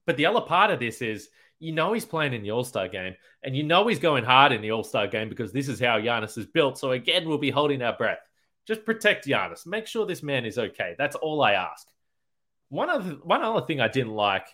But 0.06 0.18
the 0.18 0.28
other 0.28 0.42
part 0.42 0.72
of 0.72 0.80
this 0.80 1.02
is 1.02 1.30
you 1.60 1.74
know 1.74 1.92
he's 1.92 2.06
playing 2.06 2.34
in 2.34 2.42
the 2.42 2.52
All 2.52 2.64
Star 2.64 2.88
game, 2.88 3.16
and 3.44 3.56
you 3.56 3.64
know 3.64 3.88
he's 3.88 4.00
going 4.00 4.24
hard 4.24 4.52
in 4.52 4.62
the 4.62 4.72
All 4.72 4.84
Star 4.84 5.08
game 5.08 5.30
because 5.30 5.52
this 5.52 5.68
is 5.68 5.80
how 5.80 6.00
Giannis 6.00 6.38
is 6.38 6.46
built. 6.46 6.78
So 6.78 6.92
again, 6.92 7.28
we'll 7.28 7.38
be 7.38 7.52
holding 7.52 7.82
our 7.82 7.98
breath. 7.98 8.20
Just 8.66 8.86
protect 8.86 9.28
Giannis. 9.28 9.66
Make 9.68 9.88
sure 9.88 10.06
this 10.06 10.24
man 10.24 10.46
is 10.46 10.58
okay. 10.58 10.96
That's 10.98 11.16
all 11.16 11.42
I 11.42 11.54
ask. 11.54 11.88
One 12.70 12.90
other 12.90 13.18
one 13.24 13.42
other 13.42 13.66
thing 13.66 13.82
I 13.82 13.88
didn't 13.88 14.14
like 14.14 14.48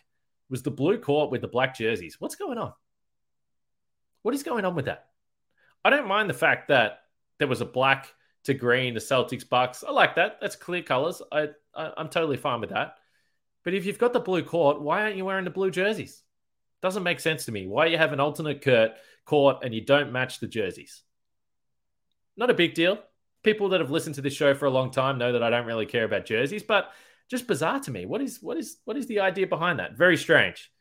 was 0.50 0.64
the 0.64 0.72
blue 0.72 0.98
court 0.98 1.32
with 1.32 1.42
the 1.42 1.48
black 1.48 1.78
jerseys. 1.78 2.16
What's 2.20 2.36
going 2.36 2.58
on? 2.58 2.74
What 4.22 4.34
is 4.34 4.44
going 4.44 4.66
on 4.66 4.76
with 4.76 4.86
that? 4.86 5.08
I 5.84 5.90
don't 5.90 6.08
mind 6.08 6.30
the 6.30 6.34
fact 6.34 6.70
that 6.70 7.00
there 7.38 7.48
was 7.48 7.62
a 7.62 7.66
black 7.66 8.14
to 8.46 8.54
green, 8.54 8.94
the 8.94 9.00
Celtics 9.00 9.48
Bucks. 9.48 9.84
I 9.84 9.92
like 9.92 10.16
that. 10.16 10.38
That's 10.40 10.56
clear 10.56 10.82
colors. 10.82 11.22
I, 11.32 11.50
I 11.76 11.92
I'm 11.98 12.10
totally 12.10 12.38
fine 12.38 12.62
with 12.62 12.70
that. 12.72 12.96
But 13.64 13.74
if 13.74 13.86
you've 13.86 14.00
got 14.00 14.14
the 14.14 14.20
blue 14.20 14.44
court, 14.44 14.82
why 14.82 15.02
aren't 15.02 15.18
you 15.18 15.26
wearing 15.26 15.46
the 15.46 15.52
blue 15.52 15.72
jerseys? 15.72 16.22
Doesn't 16.82 17.04
make 17.04 17.20
sense 17.20 17.46
to 17.46 17.52
me. 17.52 17.68
Why 17.68 17.88
you 17.88 17.98
have 17.98 18.14
an 18.14 18.20
alternate 18.20 18.64
court 18.64 18.92
court 19.26 19.58
and 19.64 19.74
you 19.74 19.82
don't 19.82 20.12
match 20.12 20.40
the 20.40 20.48
jerseys? 20.48 21.02
Not 22.38 22.52
a 22.52 22.56
big 22.56 22.76
deal. 22.76 23.00
People 23.44 23.70
that 23.70 23.80
have 23.80 23.92
listened 23.92 24.16
to 24.16 24.22
this 24.22 24.34
show 24.34 24.54
for 24.54 24.66
a 24.66 24.72
long 24.72 24.92
time 24.92 25.18
know 25.18 25.34
that 25.34 25.44
I 25.44 25.50
don't 25.50 25.66
really 25.66 25.86
care 25.86 26.04
about 26.04 26.26
jerseys, 26.26 26.64
but 26.64 26.92
just 27.30 27.48
bizarre 27.48 27.80
to 27.82 27.92
me. 27.92 28.06
What 28.06 28.22
is 28.22 28.40
what 28.42 28.58
is 28.58 28.78
what 28.86 28.98
is 28.98 29.08
the 29.08 29.22
idea 29.22 29.48
behind 29.48 29.80
that? 29.80 29.98
Very 29.98 30.18
strange. 30.18 30.72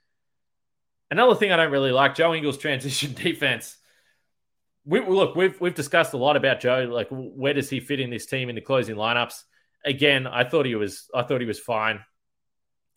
Another 1.11 1.35
thing 1.35 1.53
I 1.53 1.57
don't 1.57 1.73
really 1.73 1.93
like, 1.93 2.15
Joe 2.15 2.35
Ingles' 2.35 2.59
transition 2.59 3.15
defense. 3.23 3.77
We, 4.87 5.01
look, 5.01 5.35
we've 5.35 5.59
we've 5.61 5.75
discussed 5.75 6.13
a 6.13 6.19
lot 6.19 6.37
about 6.37 6.61
Joe. 6.61 6.89
Like, 6.91 7.09
where 7.11 7.55
does 7.55 7.71
he 7.71 7.81
fit 7.81 8.01
in 8.01 8.11
this 8.11 8.27
team 8.27 8.49
in 8.49 8.55
the 8.55 8.61
closing 8.61 8.97
lineups? 8.97 9.43
Again, 9.85 10.27
I 10.27 10.45
thought 10.45 10.67
he 10.67 10.75
was 10.75 11.09
I 11.15 11.23
thought 11.23 11.41
he 11.41 11.47
was 11.47 11.61
fine. 11.61 12.01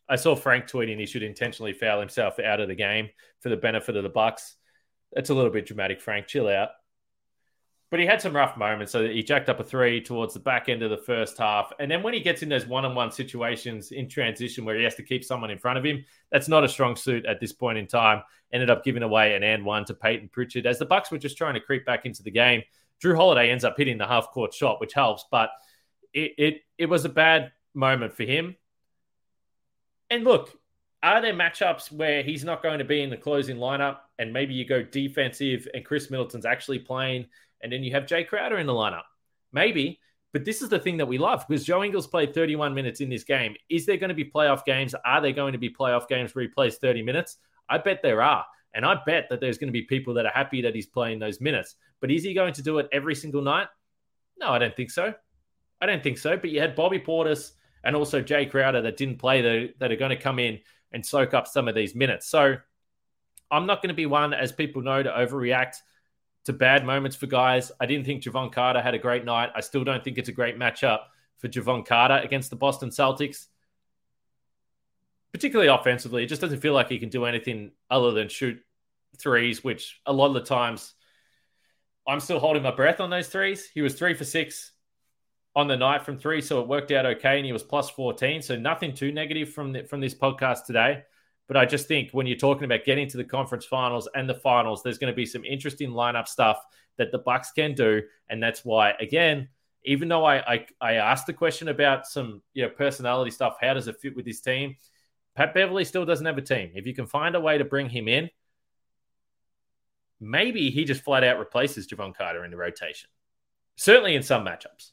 I 0.10 0.16
saw 0.16 0.36
Frank 0.36 0.66
tweeting 0.66 1.00
he 1.00 1.06
should 1.06 1.24
intentionally 1.24 1.74
foul 1.74 2.00
himself 2.00 2.40
out 2.40 2.60
of 2.60 2.68
the 2.68 2.76
game 2.76 3.10
for 3.42 3.50
the 3.50 3.58
benefit 3.58 3.96
of 3.96 4.04
the 4.04 4.10
Bucks. 4.10 4.56
That's 5.14 5.30
a 5.30 5.34
little 5.34 5.52
bit 5.52 5.66
dramatic, 5.66 6.02
Frank. 6.02 6.28
Chill 6.28 6.48
out. 6.48 6.70
But 7.90 8.02
he 8.02 8.06
had 8.06 8.22
some 8.22 8.36
rough 8.36 8.58
moments. 8.58 8.92
So 8.92 9.08
he 9.08 9.24
jacked 9.24 9.48
up 9.48 9.62
a 9.62 9.64
three 9.64 10.02
towards 10.02 10.34
the 10.34 10.42
back 10.42 10.68
end 10.68 10.84
of 10.84 10.90
the 10.90 10.98
first 10.98 11.38
half. 11.38 11.72
And 11.80 11.90
then 11.90 12.04
when 12.04 12.14
he 12.14 12.20
gets 12.20 12.44
in 12.44 12.50
those 12.50 12.66
one 12.66 12.84
on 12.84 12.96
one 12.96 13.12
situations 13.12 13.92
in 13.92 14.10
transition 14.10 14.66
where 14.66 14.76
he 14.76 14.84
has 14.84 14.96
to 14.96 15.04
keep 15.04 15.24
someone 15.24 15.50
in 15.50 15.58
front 15.58 15.78
of 15.78 15.86
him, 15.86 16.04
that's 16.30 16.50
not 16.50 16.66
a 16.66 16.70
strong 16.70 16.98
suit 16.98 17.26
at 17.26 17.40
this 17.40 17.54
point 17.54 17.78
in 17.78 17.88
time. 17.88 18.24
Ended 18.52 18.70
up 18.70 18.84
giving 18.84 19.04
away 19.04 19.36
an 19.36 19.44
and 19.44 19.64
one 19.64 19.86
to 19.86 19.94
Payton 19.94 20.30
Pritchard 20.34 20.66
as 20.66 20.80
the 20.80 20.86
Bucks 20.86 21.12
were 21.12 21.18
just 21.18 21.38
trying 21.38 21.54
to 21.54 21.62
creep 21.62 21.86
back 21.86 22.06
into 22.06 22.24
the 22.24 22.32
game. 22.32 22.62
Jrue 23.02 23.16
Holiday 23.16 23.52
ends 23.52 23.64
up 23.64 23.76
hitting 23.78 23.98
the 23.98 24.08
half 24.08 24.32
court 24.32 24.54
shot, 24.54 24.82
which 24.82 24.94
helps, 24.94 25.26
but 25.32 25.50
it, 26.14 26.34
it, 26.38 26.62
it 26.78 26.86
was 26.88 27.06
a 27.06 27.10
bad 27.10 27.52
moment 27.74 28.14
for 28.14 28.24
him. 28.24 28.56
And 30.10 30.24
look, 30.24 30.58
are 31.04 31.22
there 31.22 31.34
matchups 31.34 31.92
where 31.92 32.24
he's 32.24 32.44
not 32.44 32.64
going 32.64 32.80
to 32.80 32.86
be 32.86 33.02
in 33.02 33.10
the 33.10 33.18
closing 33.18 33.58
lineup 33.58 34.00
and 34.18 34.34
maybe 34.34 34.54
you 34.54 34.66
go 34.66 34.82
defensive 34.82 35.68
and 35.74 35.86
Khris 35.86 36.10
Middleton's 36.10 36.46
actually 36.46 36.80
playing 36.80 37.28
and 37.62 37.72
then 37.72 37.84
you 37.84 37.92
have 37.92 38.06
Jae 38.06 38.28
Crowder 38.28 38.58
in 38.58 38.68
the 38.68 38.74
lineup? 38.74 39.04
Maybe. 39.52 40.00
But 40.34 40.46
this 40.46 40.62
is 40.62 40.70
the 40.70 40.80
thing 40.80 40.98
that 40.98 41.08
we 41.08 41.18
love 41.18 41.46
because 41.48 41.66
Joe 41.66 41.84
Ingles 41.84 42.06
played 42.06 42.34
31 42.34 42.74
minutes 42.74 43.02
in 43.02 43.10
this 43.10 43.24
game. 43.24 43.56
Is 43.70 43.86
there 43.86 43.98
going 43.98 44.10
to 44.10 44.16
be 44.16 44.26
playoff 44.26 44.66
games? 44.66 44.94
Are 45.06 45.22
there 45.22 45.32
going 45.32 45.54
to 45.54 45.58
be 45.58 45.70
playoff 45.70 46.08
games 46.08 46.36
where 46.36 46.44
he 46.44 46.48
plays 46.48 46.78
30 46.78 47.02
minutes? 47.02 47.38
I 47.70 47.78
bet 47.78 48.02
there 48.04 48.22
are. 48.22 48.46
And 48.74 48.86
I 48.86 48.98
bet 49.06 49.30
that 49.30 49.40
there's 49.40 49.58
going 49.58 49.70
to 49.70 49.74
be 49.74 49.84
people 49.84 50.14
that 50.16 50.26
are 50.26 50.32
happy 50.32 50.62
that 50.62 50.76
he's 50.76 50.86
playing 50.86 51.20
those 51.20 51.42
minutes. 51.42 51.76
But 52.02 52.12
is 52.12 52.24
he 52.24 52.34
going 52.34 52.54
to 52.54 52.62
do 52.62 52.78
it 52.78 52.88
every 52.92 53.16
single 53.16 53.42
night? 53.42 53.68
No, 54.38 54.50
I 54.50 54.60
don't 54.60 54.76
think 54.76 54.92
so. 54.92 55.14
I 55.82 55.86
don't 55.86 56.04
think 56.04 56.18
so. 56.18 56.38
But 56.38 56.52
you 56.52 56.60
had 56.60 56.76
Bobby 56.76 57.00
Portis 57.00 57.54
and 57.84 57.96
also 57.96 58.22
Jae 58.22 58.50
Crowder 58.50 58.82
that 58.82 58.98
didn't 58.98 59.18
play 59.18 59.42
that, 59.42 59.74
that 59.80 59.92
are 59.92 59.96
going 59.96 60.16
to 60.16 60.22
come 60.22 60.40
in 60.40 60.60
and 60.92 61.06
soak 61.06 61.34
up 61.34 61.48
some 61.48 61.68
of 61.68 61.76
these 61.76 61.96
minutes. 61.96 62.28
So 62.28 62.58
I'm 63.50 63.66
not 63.66 63.82
going 63.82 63.90
to 63.90 63.96
be 63.96 64.06
one, 64.06 64.34
as 64.34 64.52
people 64.52 64.82
know, 64.82 65.02
to 65.02 65.10
overreact 65.10 65.78
to 66.48 66.54
bad 66.54 66.86
moments 66.86 67.16
for 67.16 67.28
guys. 67.28 67.74
I 67.78 67.86
didn't 67.86 68.06
think 68.06 68.24
Jevon 68.24 68.54
Carter 68.54 68.82
had 68.82 68.94
a 68.94 68.98
great 68.98 69.26
night. 69.26 69.52
I 69.54 69.60
still 69.60 69.84
don't 69.84 70.02
think 70.02 70.18
it's 70.18 70.30
a 70.30 70.34
great 70.34 70.58
matchup 70.58 71.02
for 71.40 71.50
Jevon 71.50 71.86
Carter 71.86 72.22
against 72.24 72.50
the 72.50 72.56
Boston 72.56 72.90
Celtics, 72.90 73.48
particularly 75.34 75.70
offensively. 75.70 76.24
It 76.24 76.28
just 76.28 76.40
doesn't 76.40 76.62
feel 76.62 76.74
like 76.74 76.88
he 76.88 77.00
can 77.00 77.10
do 77.10 77.26
anything 77.26 77.72
other 77.90 78.12
than 78.12 78.30
shoot 78.30 78.60
threes, 79.18 79.62
which 79.62 80.00
a 80.06 80.14
lot 80.14 80.28
of 80.28 80.36
the 80.36 80.42
times 80.42 80.94
I'm 82.08 82.22
still 82.22 82.40
holding 82.40 82.64
my 82.64 82.72
breath 82.72 83.02
on 83.02 83.10
those 83.10 83.28
threes. 83.28 83.70
He 83.74 83.82
was 83.82 83.96
three 83.96 84.14
for 84.14 84.24
six 84.24 84.72
on 85.54 85.68
the 85.68 85.76
night 85.76 86.06
from 86.06 86.18
three, 86.18 86.42
so 86.42 86.62
it 86.62 86.68
worked 86.70 86.92
out 86.92 87.06
okay, 87.06 87.36
and 87.36 87.46
he 87.46 87.52
was 87.52 87.64
plus 87.64 87.90
14. 87.90 88.42
So 88.42 88.56
nothing 88.56 88.94
too 88.94 89.12
negative 89.12 89.50
from 89.50 89.74
the, 89.74 89.84
from 89.84 90.00
this 90.00 90.16
podcast 90.16 90.64
today. 90.64 91.04
But 91.48 91.58
I 91.58 91.66
just 91.66 91.88
think 91.88 92.12
when 92.12 92.28
you're 92.28 92.38
talking 92.38 92.66
about 92.66 92.84
getting 92.84 93.08
to 93.10 93.18
the 93.18 93.24
conference 93.24 93.66
finals 93.66 94.08
and 94.14 94.30
the 94.30 94.36
finals, 94.36 94.84
there's 94.84 94.98
going 94.98 95.12
to 95.12 95.16
be 95.16 95.26
some 95.26 95.46
interesting 95.46 95.92
lineup 95.92 96.28
stuff 96.28 96.62
that 96.98 97.12
the 97.12 97.20
Bucks 97.20 97.52
can 97.52 97.74
do, 97.74 98.04
and 98.30 98.44
that's 98.44 98.66
why 98.66 98.92
again, 99.00 99.48
even 99.86 100.10
though 100.10 100.26
I 100.26 100.38
I, 100.40 100.66
I 100.82 100.94
asked 100.96 101.28
the 101.28 101.34
question 101.34 101.70
about 101.70 102.08
some 102.08 102.42
you 102.54 102.64
know 102.64 102.70
personality 102.70 103.32
stuff, 103.32 103.58
how 103.62 103.74
does 103.74 103.88
it 103.88 104.00
fit 104.02 104.16
with 104.16 104.26
this 104.26 104.42
team? 104.42 104.76
Pat 105.36 105.54
Beverley 105.54 105.86
still 105.86 106.06
doesn't 106.06 106.26
have 106.26 106.38
a 106.38 106.42
team. 106.42 106.72
If 106.74 106.88
you 106.88 106.96
can 106.96 107.06
find 107.06 107.36
a 107.36 107.40
way 107.40 107.60
to 107.60 107.64
bring 107.64 107.90
him 107.90 108.08
in, 108.08 108.30
maybe 110.20 110.72
he 110.72 110.84
just 110.84 111.04
flat 111.04 111.24
out 111.24 111.38
replaces 111.38 111.88
Jevon 111.88 112.16
Carter 112.16 112.44
in 112.44 112.50
the 112.50 112.58
rotation. 112.58 113.10
Certainly 113.76 114.16
in 114.16 114.24
some 114.24 114.44
matchups. 114.44 114.92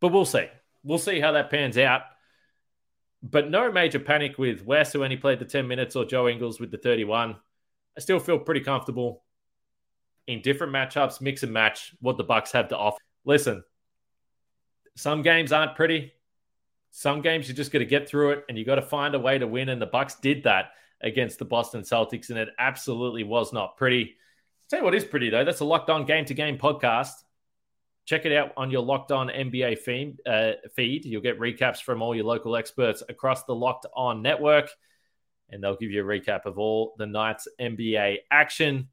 But 0.00 0.08
we'll 0.08 0.24
see. 0.24 0.48
We'll 0.82 0.98
see 0.98 1.20
how 1.20 1.32
that 1.32 1.48
pans 1.48 1.78
out. 1.78 2.02
But 3.24 3.50
no 3.50 3.72
major 3.72 3.98
panic 3.98 4.36
with 4.36 4.64
Wes, 4.66 4.92
who 4.92 5.02
only 5.02 5.16
played 5.16 5.38
the 5.38 5.46
10 5.46 5.66
minutes, 5.66 5.96
or 5.96 6.04
Joe 6.04 6.28
Ingles 6.28 6.60
with 6.60 6.70
the 6.70 6.76
31. 6.76 7.36
I 7.96 8.00
still 8.00 8.20
feel 8.20 8.38
pretty 8.38 8.60
comfortable 8.60 9.22
in 10.26 10.42
different 10.42 10.74
matchups, 10.74 11.22
mix 11.22 11.42
and 11.42 11.52
match 11.52 11.94
what 12.00 12.18
the 12.18 12.24
Bucks 12.24 12.52
have 12.52 12.68
to 12.68 12.76
offer. 12.76 12.98
Listen, 13.24 13.64
some 14.94 15.22
games 15.22 15.52
aren't 15.52 15.74
pretty. 15.74 16.12
Some 16.90 17.22
games 17.22 17.48
you 17.48 17.54
just 17.54 17.72
got 17.72 17.78
to 17.78 17.86
get 17.86 18.08
through 18.08 18.32
it 18.32 18.44
and 18.48 18.58
you 18.58 18.64
got 18.64 18.76
to 18.76 18.82
find 18.82 19.14
a 19.14 19.18
way 19.18 19.38
to 19.38 19.46
win. 19.46 19.70
And 19.70 19.80
the 19.80 19.86
Bucks 19.86 20.16
did 20.16 20.44
that 20.44 20.72
against 21.00 21.38
the 21.38 21.44
Boston 21.44 21.82
Celtics, 21.82 22.28
and 22.28 22.38
it 22.38 22.50
absolutely 22.58 23.24
was 23.24 23.52
not 23.52 23.76
pretty. 23.76 24.02
I'll 24.02 24.68
tell 24.68 24.78
you 24.80 24.84
what 24.84 24.94
is 24.94 25.04
pretty 25.04 25.30
though. 25.30 25.44
That's 25.44 25.60
a 25.60 25.64
locked 25.64 25.90
on 25.90 26.04
game 26.04 26.24
to 26.26 26.34
game 26.34 26.58
podcast. 26.58 27.12
Check 28.06 28.26
it 28.26 28.32
out 28.32 28.52
on 28.56 28.70
your 28.70 28.82
Locked 28.82 29.12
On 29.12 29.28
NBA 29.28 29.78
feed. 29.78 30.18
Uh, 30.26 30.52
feed. 30.76 31.04
You'll 31.04 31.22
get 31.22 31.40
recaps 31.40 31.82
from 31.82 32.02
all 32.02 32.14
your 32.14 32.26
local 32.26 32.56
experts 32.56 33.02
across 33.08 33.44
the 33.44 33.54
Locked 33.54 33.86
On 33.96 34.20
network, 34.20 34.68
and 35.48 35.62
they'll 35.62 35.76
give 35.76 35.90
you 35.90 36.02
a 36.02 36.06
recap 36.06 36.44
of 36.44 36.58
all 36.58 36.94
the 36.98 37.06
night's 37.06 37.48
NBA 37.60 38.18
action. 38.30 38.88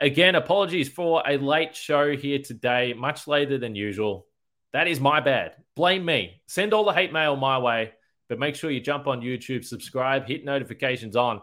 Again, 0.00 0.34
apologies 0.34 0.88
for 0.88 1.22
a 1.26 1.38
late 1.38 1.74
show 1.76 2.16
here 2.16 2.40
today, 2.40 2.94
much 2.94 3.26
later 3.26 3.58
than 3.58 3.74
usual. 3.74 4.26
That 4.72 4.88
is 4.88 5.00
my 5.00 5.20
bad. 5.20 5.54
Blame 5.74 6.04
me. 6.04 6.42
Send 6.46 6.74
all 6.74 6.84
the 6.84 6.92
hate 6.92 7.12
mail 7.12 7.36
my 7.36 7.58
way, 7.58 7.92
but 8.28 8.38
make 8.38 8.56
sure 8.56 8.70
you 8.70 8.80
jump 8.80 9.06
on 9.06 9.22
YouTube, 9.22 9.64
subscribe, 9.64 10.26
hit 10.26 10.44
notifications 10.44 11.16
on, 11.16 11.40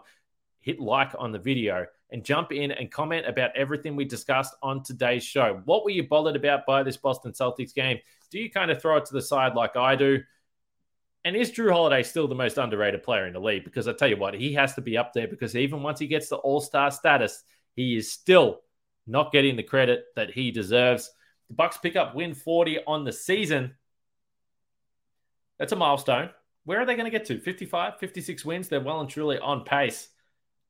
hit 0.60 0.78
like 0.78 1.12
on 1.18 1.32
the 1.32 1.38
video 1.38 1.86
and 2.10 2.24
jump 2.24 2.52
in 2.52 2.70
and 2.70 2.90
comment 2.90 3.26
about 3.26 3.56
everything 3.56 3.96
we 3.96 4.04
discussed 4.04 4.54
on 4.62 4.82
today's 4.82 5.24
show. 5.24 5.60
What 5.64 5.84
were 5.84 5.90
you 5.90 6.06
bothered 6.06 6.36
about 6.36 6.66
by 6.66 6.82
this 6.82 6.96
Boston 6.96 7.32
Celtics 7.32 7.74
game? 7.74 7.98
Do 8.30 8.38
you 8.38 8.50
kind 8.50 8.70
of 8.70 8.80
throw 8.80 8.96
it 8.96 9.06
to 9.06 9.14
the 9.14 9.22
side 9.22 9.54
like 9.54 9.76
I 9.76 9.96
do? 9.96 10.20
And 11.24 11.34
is 11.34 11.50
Jrue 11.50 11.72
Holiday 11.72 12.02
still 12.02 12.28
the 12.28 12.34
most 12.34 12.58
underrated 12.58 13.02
player 13.02 13.26
in 13.26 13.32
the 13.32 13.40
league? 13.40 13.64
Because 13.64 13.88
I 13.88 13.94
tell 13.94 14.08
you 14.08 14.18
what, 14.18 14.34
he 14.34 14.52
has 14.54 14.74
to 14.74 14.82
be 14.82 14.98
up 14.98 15.12
there 15.14 15.26
because 15.26 15.56
even 15.56 15.82
once 15.82 15.98
he 15.98 16.06
gets 16.06 16.28
the 16.28 16.36
All 16.36 16.60
Star 16.60 16.90
status, 16.90 17.42
he 17.74 17.96
is 17.96 18.12
still 18.12 18.60
not 19.06 19.32
getting 19.32 19.56
the 19.56 19.62
credit 19.62 20.04
that 20.16 20.30
he 20.30 20.50
deserves. 20.50 21.10
The 21.48 21.54
Bucks 21.54 21.78
pick 21.78 21.96
up 21.96 22.14
win 22.14 22.34
40 22.34 22.80
on 22.86 23.04
the 23.04 23.12
season. 23.12 23.74
That's 25.58 25.72
a 25.72 25.76
milestone. 25.76 26.30
Where 26.64 26.80
are 26.80 26.86
they 26.86 26.94
going 26.94 27.10
to 27.10 27.10
get 27.10 27.26
to? 27.26 27.38
55, 27.38 27.98
56 27.98 28.44
wins? 28.44 28.68
They're 28.68 28.80
well 28.80 29.00
and 29.00 29.08
truly 29.08 29.38
on 29.38 29.64
pace. 29.64 30.08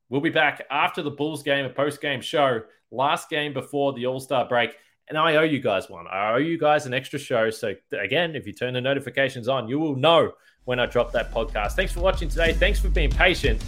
We'll 0.09 0.21
be 0.21 0.29
back 0.29 0.65
after 0.69 1.01
the 1.01 1.11
Bulls 1.11 1.43
game, 1.43 1.65
a 1.65 1.69
post 1.69 2.01
game 2.01 2.21
show, 2.21 2.61
last 2.91 3.29
game 3.29 3.53
before 3.53 3.93
the 3.93 4.05
All 4.05 4.19
Star 4.19 4.47
break. 4.47 4.75
And 5.07 5.17
I 5.17 5.35
owe 5.35 5.43
you 5.43 5.59
guys 5.59 5.89
one. 5.89 6.07
I 6.07 6.33
owe 6.33 6.37
you 6.37 6.57
guys 6.57 6.87
an 6.87 6.93
extra 6.93 7.19
show. 7.19 7.49
So, 7.51 7.73
again, 7.91 8.35
if 8.35 8.47
you 8.47 8.53
turn 8.53 8.73
the 8.73 8.81
notifications 8.81 9.47
on, 9.47 9.67
you 9.67 9.79
will 9.79 9.95
know 9.95 10.31
when 10.63 10.79
I 10.79 10.87
drop 10.87 11.11
that 11.11 11.31
podcast. 11.31 11.73
Thanks 11.73 11.91
for 11.91 11.99
watching 11.99 12.27
today. 12.27 12.53
Thanks 12.53 12.79
for 12.79 12.89
being 12.89 13.11
patient. 13.11 13.63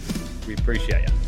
We 0.46 0.54
appreciate 0.54 1.08
you. 1.08 1.27